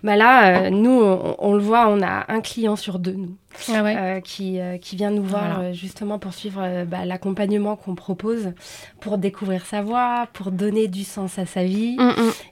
[0.02, 3.36] Bah là, euh, nous, on, on le voit, on a un client sur deux, nous.
[3.68, 5.72] Ah euh, qui, euh, qui vient nous voir Voilà.
[5.74, 8.52] justement pour suivre bah, l'accompagnement qu'on propose,
[9.00, 11.96] pour découvrir sa voix, pour donner du sens à sa vie,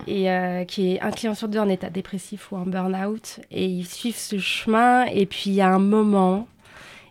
[0.07, 3.65] et euh, qui est un client sur deux en état dépressif ou en burn-out, et
[3.65, 6.47] ils suivent ce chemin, et puis il y a un moment,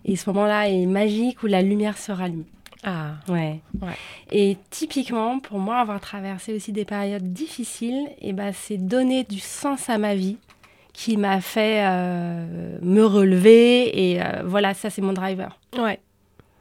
[0.06, 2.46] et ce moment-là est magique où la lumière se rallume.
[2.84, 3.16] Ah.
[3.28, 3.60] Ouais.
[3.82, 3.96] Ouais.
[4.32, 9.40] Et typiquement, pour moi, avoir traversé aussi des périodes difficiles, et ben, c'est donner du
[9.40, 10.38] sens à ma vie
[10.94, 14.12] qui m'a fait euh, me relever.
[14.12, 15.60] Et euh, voilà, ça, c'est mon driver.
[15.78, 16.00] Ouais.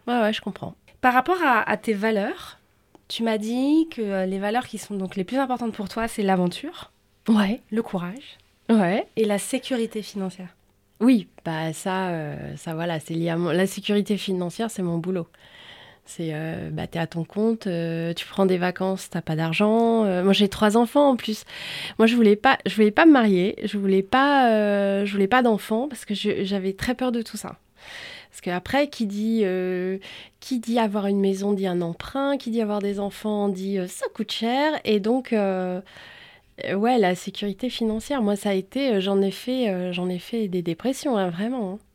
[0.06, 0.74] Ouais, ouais, je comprends.
[1.00, 2.58] Par rapport à, à tes valeurs,
[3.06, 6.08] tu m'as dit que euh, les valeurs qui sont donc les plus importantes pour toi,
[6.08, 6.90] c'est l'aventure,
[7.28, 7.60] Ouais.
[7.70, 8.38] le courage
[8.70, 9.06] Ouais.
[9.16, 10.48] et la sécurité financière.
[11.00, 13.50] Oui, bah ça, euh, ça voilà, c'est lié à mon...
[13.50, 15.28] la sécurité financière, c'est mon boulot.
[16.08, 20.06] C'est, euh, bah t'es à ton compte, euh, tu prends des vacances, t'as pas d'argent.
[20.06, 21.44] Euh, moi j'ai trois enfants en plus.
[21.98, 25.42] Moi je voulais pas, je voulais pas me marier, je voulais pas, je voulais pas
[25.42, 27.56] d'enfants parce que j'avais très peur de tout ça.
[28.30, 29.44] Parce qu'après, qui dit,
[30.40, 34.06] qui dit avoir une maison dit un emprunt, qui dit avoir des enfants dit ça
[34.14, 34.80] coûte cher.
[34.84, 35.34] Et donc,
[36.74, 40.62] Ouais, la sécurité financière, moi ça a été, j'en ai fait, j'en ai fait des
[40.62, 41.74] dépressions, hein, vraiment.
[41.74, 41.87] Hein.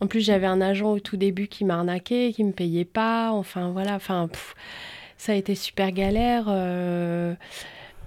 [0.00, 3.30] En plus, j'avais un agent au tout début qui m'arnaquait, qui me payait pas.
[3.32, 3.94] Enfin, voilà.
[3.94, 4.28] Enfin,
[5.16, 6.46] ça a été super galère.
[6.48, 7.34] Euh,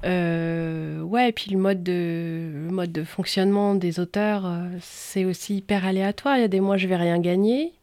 [0.06, 5.58] euh, ouais, et puis le mode de, mode de fonctionnement des auteurs, euh, c'est aussi
[5.58, 6.38] hyper aléatoire.
[6.38, 7.74] Il y a des mois, je vais rien gagner.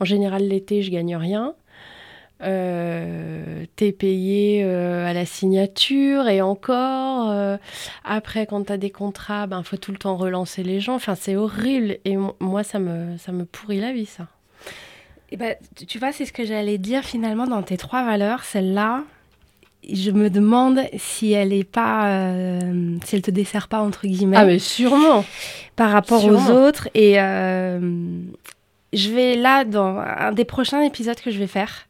[0.00, 1.54] En général, l'été, je gagne rien.
[2.42, 7.30] Euh, t'es payé euh, à la signature et encore.
[7.30, 7.58] Euh,
[8.04, 10.94] après, quand t'as des contrats, ben faut tout le temps relancer les gens.
[10.94, 11.98] Enfin, c'est horrible.
[12.04, 14.24] Et moi, ça me, ça me pourrit la vie, ça.
[15.32, 15.54] Et eh ben,
[15.86, 18.42] tu vois, c'est ce que j'allais dire finalement dans tes trois valeurs.
[18.42, 19.04] Celle-là,
[19.88, 22.58] je me demande si elle est pas,
[23.04, 24.38] si elle te dessert pas entre guillemets.
[24.38, 25.24] Ah mais sûrement.
[25.76, 27.14] Par rapport aux autres et
[28.92, 31.86] je vais là dans un des prochains épisodes que je vais faire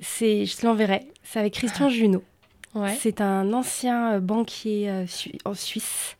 [0.00, 1.06] c'est, je te l'enverrai.
[1.22, 1.88] C'est avec Christian.
[1.88, 2.22] Junot.
[2.98, 5.04] C'est un ancien euh, banquier euh,
[5.44, 6.16] en Suisse.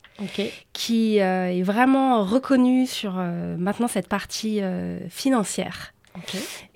[0.72, 4.60] qui euh, est vraiment reconnu sur maintenant cette partie
[5.08, 5.92] financière.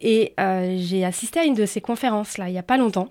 [0.01, 0.35] Et
[0.77, 3.09] j'ai assisté à une de ses conférences là, il n'y a pas longtemps.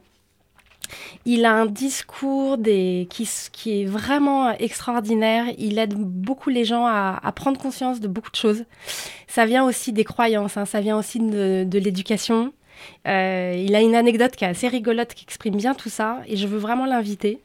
[1.25, 5.45] Il a un discours des, qui, qui, est vraiment extraordinaire.
[5.57, 8.63] Il aide beaucoup les gens à, prendre conscience de beaucoup de choses.
[9.27, 10.65] Ça vient aussi des croyances, hein.
[10.65, 12.53] ça vient aussi de, de l'éducation.
[13.07, 16.37] Euh, il a une anecdote qui est assez rigolote, qui exprime bien tout ça, et
[16.37, 17.39] je veux vraiment l'inviter.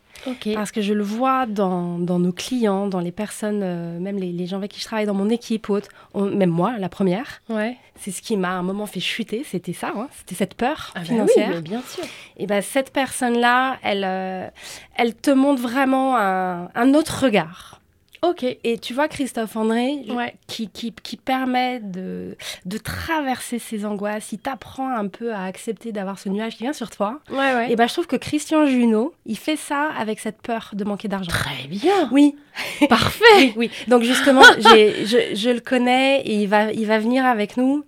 [0.54, 4.46] Parce que je le vois dans, dans, nos clients, dans les personnes, euh, même les,
[4.46, 7.42] gens avec qui je travaille dans mon équipe, haute, même moi, la première.
[7.48, 7.76] Ouais.
[7.98, 10.08] C'est ce qui m'a à un moment fait chuter, c'était ça, hein.
[10.16, 11.62] c'était cette peur ah bah financière.
[11.62, 12.04] bien sûr.
[12.36, 14.48] Et ben cette personne-là, elle, euh,
[14.96, 17.80] elle te montre vraiment un, un autre regard.
[18.22, 18.44] Ok.
[18.64, 20.04] Et tu vois, Christophe André,
[20.46, 25.92] qui, qui, qui, permet de, de traverser ces angoisses, il t'apprend un peu à accepter
[25.92, 27.20] d'avoir ce nuage qui vient sur toi.
[27.30, 27.72] Ouais, ouais.
[27.72, 31.08] Et ben, je trouve que Christian Junot, il fait ça avec cette peur de manquer
[31.08, 31.30] d'argent.
[31.30, 32.08] Très bien.
[32.12, 32.36] Oui.
[32.88, 33.52] Parfait.
[33.56, 37.84] oui, Donc, justement, je, je, le connais et il va, il va venir avec nous.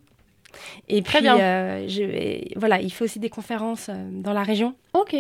[0.89, 1.39] Et Très bien.
[1.39, 4.75] Euh, je, voilà, il fait aussi des conférences euh, dans la région.
[4.95, 5.15] Ok.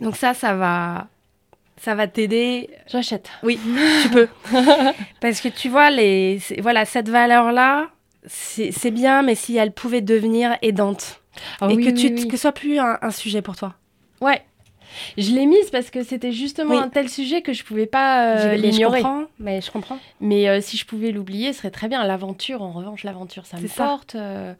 [0.00, 1.06] Donc ça, ça va,
[1.82, 2.70] ça va t'aider.
[2.86, 3.28] J'achète.
[3.42, 3.58] Oui,
[4.02, 4.28] tu peux.
[5.20, 7.88] Parce que tu vois, les, voilà, cette valeur-là,
[8.26, 11.20] c'est bien, mais si elle pouvait devenir aidante.
[11.60, 13.74] Ah et que, tu, que ce soit plus un, sujet pour toi.
[14.20, 14.42] Ouais.
[15.18, 18.54] Je l'ai mise parce que c'était justement un tel sujet que je pouvais pas euh,
[18.54, 19.00] l'ignorer.
[19.00, 19.98] Je comprends, mais je comprends.
[20.20, 22.04] Mais euh, si je pouvais l'oublier, ce serait très bien.
[22.04, 24.14] L'aventure, en revanche, l'aventure, ça me porte.
[24.14, 24.52] Euh,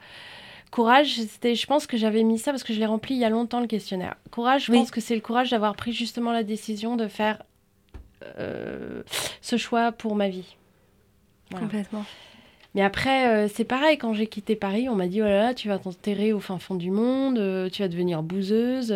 [0.73, 3.27] Courage, c'était, je pense que j'avais mis ça parce que je l'ai rempli il y
[3.27, 4.17] a longtemps le questionnaire.
[4.31, 7.43] Courage, je pense que c'est le courage d'avoir pris justement la décision de faire
[8.39, 9.03] euh,
[9.43, 10.57] ce choix pour ma vie.
[11.55, 12.07] Complètement.
[12.75, 15.55] Mais après, euh, c'est pareil, quand j'ai quitté Paris, on m'a dit, oh là là,
[15.55, 18.91] tu vas t'enterrer au fin fond du monde, euh, tu vas devenir bouseuse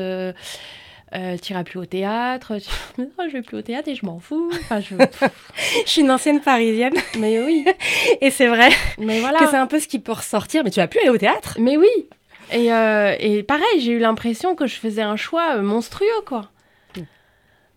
[1.15, 2.59] euh, tu iras plus au théâtre.
[2.59, 3.03] Tu...
[3.19, 4.51] Oh, je vais plus au théâtre et je m'en fous.
[4.53, 4.97] Enfin, je...
[5.85, 6.95] je suis une ancienne parisienne.
[7.19, 7.65] Mais oui.
[8.21, 9.39] et c'est vrai mais voilà.
[9.39, 10.65] que c'est un peu ce qui peut ressortir.
[10.65, 11.57] Mais tu vas plus aller au théâtre.
[11.61, 11.89] Mais oui.
[12.53, 16.51] Et, euh, et pareil, j'ai eu l'impression que je faisais un choix euh, monstrueux, quoi.
[16.97, 17.01] Mm.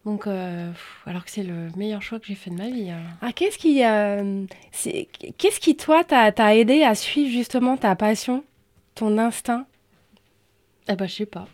[0.06, 2.90] Donc, alors que c'est le meilleur choix que j'ai fait de ma vie.
[2.90, 3.02] Hein.
[3.22, 3.82] Ah, qu'est-ce qui,
[5.38, 8.44] qu'est-ce qui toi, t'a aidé à suivre justement ta passion,
[8.96, 9.66] ton instinct?
[10.88, 11.48] Eh ben, je sais pas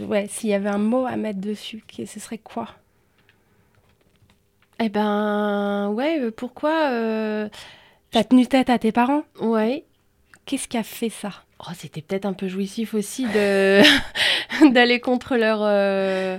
[0.00, 2.68] ouais, s'il y avait un mot à mettre dessus, ce serait quoi?
[4.78, 7.48] Eh ben, ouais, euh, pourquoi euh...
[8.10, 9.22] T'as tenu tête à tes parents?
[9.40, 9.84] Ouais.
[10.44, 11.30] Qu'est-ce qui a fait ça?
[11.60, 13.82] Oh, C'était peut-être un peu jouissif aussi de
[14.72, 16.38] d'aller contre leurs euh,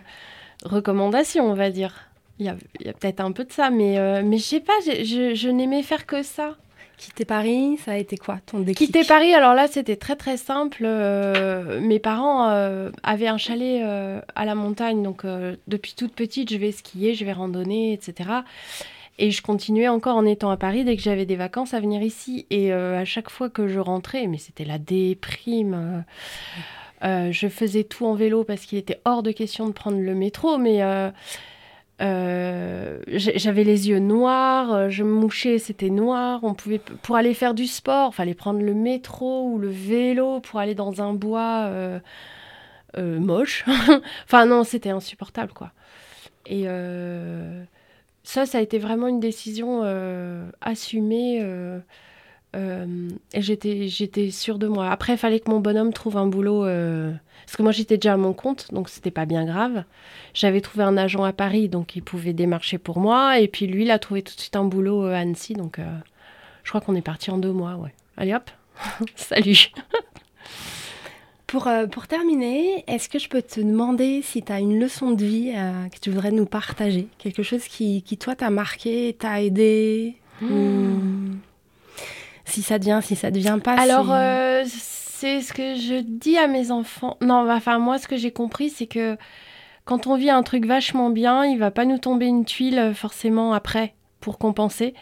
[0.64, 2.10] recommandations, on va dire.
[2.40, 4.74] Il y a, a peut-être un peu de ça, mais, euh, mais je sais pas,
[4.86, 6.56] je, je n'aimais faire que ça.
[6.98, 10.36] Quitter Paris, ça a été quoi ton déclic Quitter Paris, alors là c'était très très
[10.36, 10.84] simple.
[10.84, 15.24] Euh, mes parents euh, avaient un chalet euh, à la montagne, donc
[15.68, 18.30] depuis toute petite je vais skier, je vais randonner, etc.
[19.20, 22.02] Et je continuais encore en étant à Paris dès que j'avais des vacances à venir
[22.02, 22.48] ici.
[22.50, 26.04] Et à chaque fois que je rentrais, mais c'était la déprime.
[27.04, 30.58] je faisais tout en vélo parce qu'il était hors de question de prendre le métro,
[30.58, 30.82] mais
[32.00, 36.42] euh, j'avais les yeux noirs, euh, je me mouchais, c'était noir.
[36.44, 40.60] On pouvait, pour aller faire du sport, fallait prendre le métro ou le vélo pour
[40.60, 42.00] aller dans un bois euh,
[42.98, 43.66] moche.
[44.26, 45.72] enfin non, c'était insupportable quoi.
[46.46, 46.66] Et
[48.24, 49.84] ça, ça a été vraiment une décision
[50.62, 51.42] assumée.
[52.54, 54.90] et j'étais, j'étais sûre de moi.
[54.90, 56.66] Après, il fallait que mon bonhomme trouve un boulot
[57.48, 59.86] parce que moi, j'étais déjà à mon compte, donc c'était pas bien grave.
[60.34, 63.40] J'avais trouvé un agent à Paris, donc il pouvait démarcher pour moi.
[63.40, 65.86] Et puis lui, il a trouvé tout de suite un boulot à Annecy, donc euh,
[66.66, 67.94] je crois qu'on est parti en deux mois, ouais.
[68.18, 68.52] Allez hop,
[69.16, 69.70] salut
[71.48, 75.12] Pour, euh, pour terminer, est-ce que je peux te demander si tu as une leçon
[75.12, 77.08] de vie euh, que tu voudrais nous partager?
[77.18, 80.18] Quelque chose qui, qui toi, t'a marqué, t'a aidé?
[80.42, 81.38] Hmm.
[82.44, 83.80] Si ça devient, si ça devient pas.
[83.80, 84.66] Alors, euh,
[85.20, 87.18] c'est ce que je dis à mes enfants.
[87.22, 89.18] Non, enfin, moi, ce que j'ai compris, c'est que
[89.84, 93.54] quand on vit un truc vachement bien, il va pas nous tomber une tuile forcément
[93.54, 94.94] après pour compenser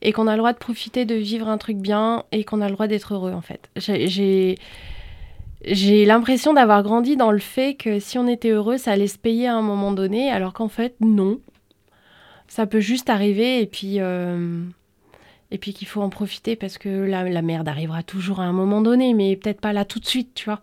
[0.00, 2.68] et qu'on a le droit de profiter de vivre un truc bien et qu'on a
[2.68, 3.70] le droit d'être heureux en fait.
[3.76, 4.56] J'ai
[5.64, 9.18] j'ai l'impression d'avoir grandi dans le fait que si on était heureux, ça allait se
[9.18, 11.38] payer à un moment donné, alors qu'en fait, non.
[12.48, 14.64] Ça peut juste arriver et puis, euh,
[15.52, 18.52] et puis qu'il faut en profiter parce que la, la, merde arrivera toujours à un
[18.52, 20.60] moment donné, mais peut-être pas là tout de suite, tu vois.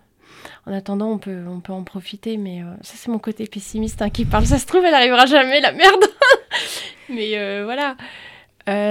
[0.65, 4.01] En attendant, on peut, on peut en profiter, mais euh, ça, c'est mon côté pessimiste
[4.01, 4.45] hein, qui parle.
[4.45, 6.03] Ça se trouve, elle arrivera jamais, la merde.
[7.09, 7.95] mais euh, voilà.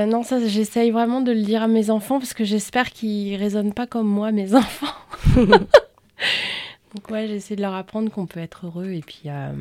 [0.06, 3.74] non, ça, j'essaye vraiment de le dire à mes enfants parce que j'espère qu'ils raisonnent
[3.74, 4.94] pas comme moi, mes enfants.
[6.94, 9.52] Donc ouais, j'essaie de leur apprendre qu'on peut être heureux et puis euh,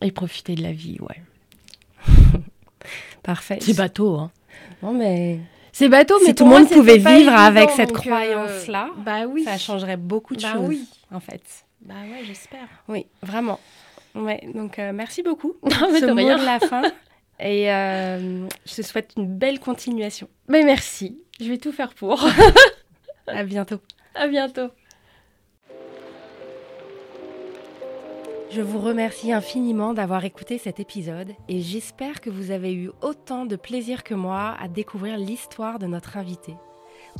[0.00, 1.22] et profiter de la vie, ouais.
[3.22, 3.58] Parfait.
[3.60, 4.30] C'est bateau, hein.
[4.82, 5.38] Non mais
[5.72, 9.44] c'est bateau, mais si tout le monde pouvait vivre avec cette euh, croyance-là, bah oui,
[9.44, 10.86] ça changerait beaucoup de bah choses, oui.
[11.12, 11.42] en fait.
[11.80, 12.68] Bah ouais, j'espère.
[12.88, 13.58] Oui, vraiment.
[14.14, 15.54] Ouais, donc euh, merci beaucoup.
[15.62, 16.82] Non, mais ce mot de la fin.
[17.38, 20.28] Et je te souhaite une belle continuation.
[20.48, 21.18] Mais merci.
[21.40, 22.22] Je vais tout faire pour.
[23.26, 23.80] à bientôt.
[24.14, 24.68] À bientôt.
[28.50, 33.46] Je vous remercie infiniment d'avoir écouté cet épisode et j'espère que vous avez eu autant
[33.46, 36.56] de plaisir que moi à découvrir l'histoire de notre invité.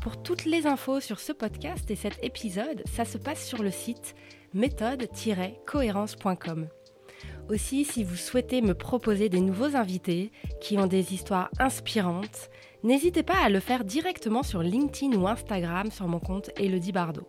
[0.02, 3.70] Pour toutes les infos sur ce podcast et cet épisode, ça se passe sur le
[3.70, 4.16] site
[4.54, 6.66] méthode-cohérence.com.
[7.48, 12.50] Aussi, si vous souhaitez me proposer des nouveaux invités qui ont des histoires inspirantes,
[12.82, 17.28] n'hésitez pas à le faire directement sur LinkedIn ou Instagram sur mon compte Elodie Bardot.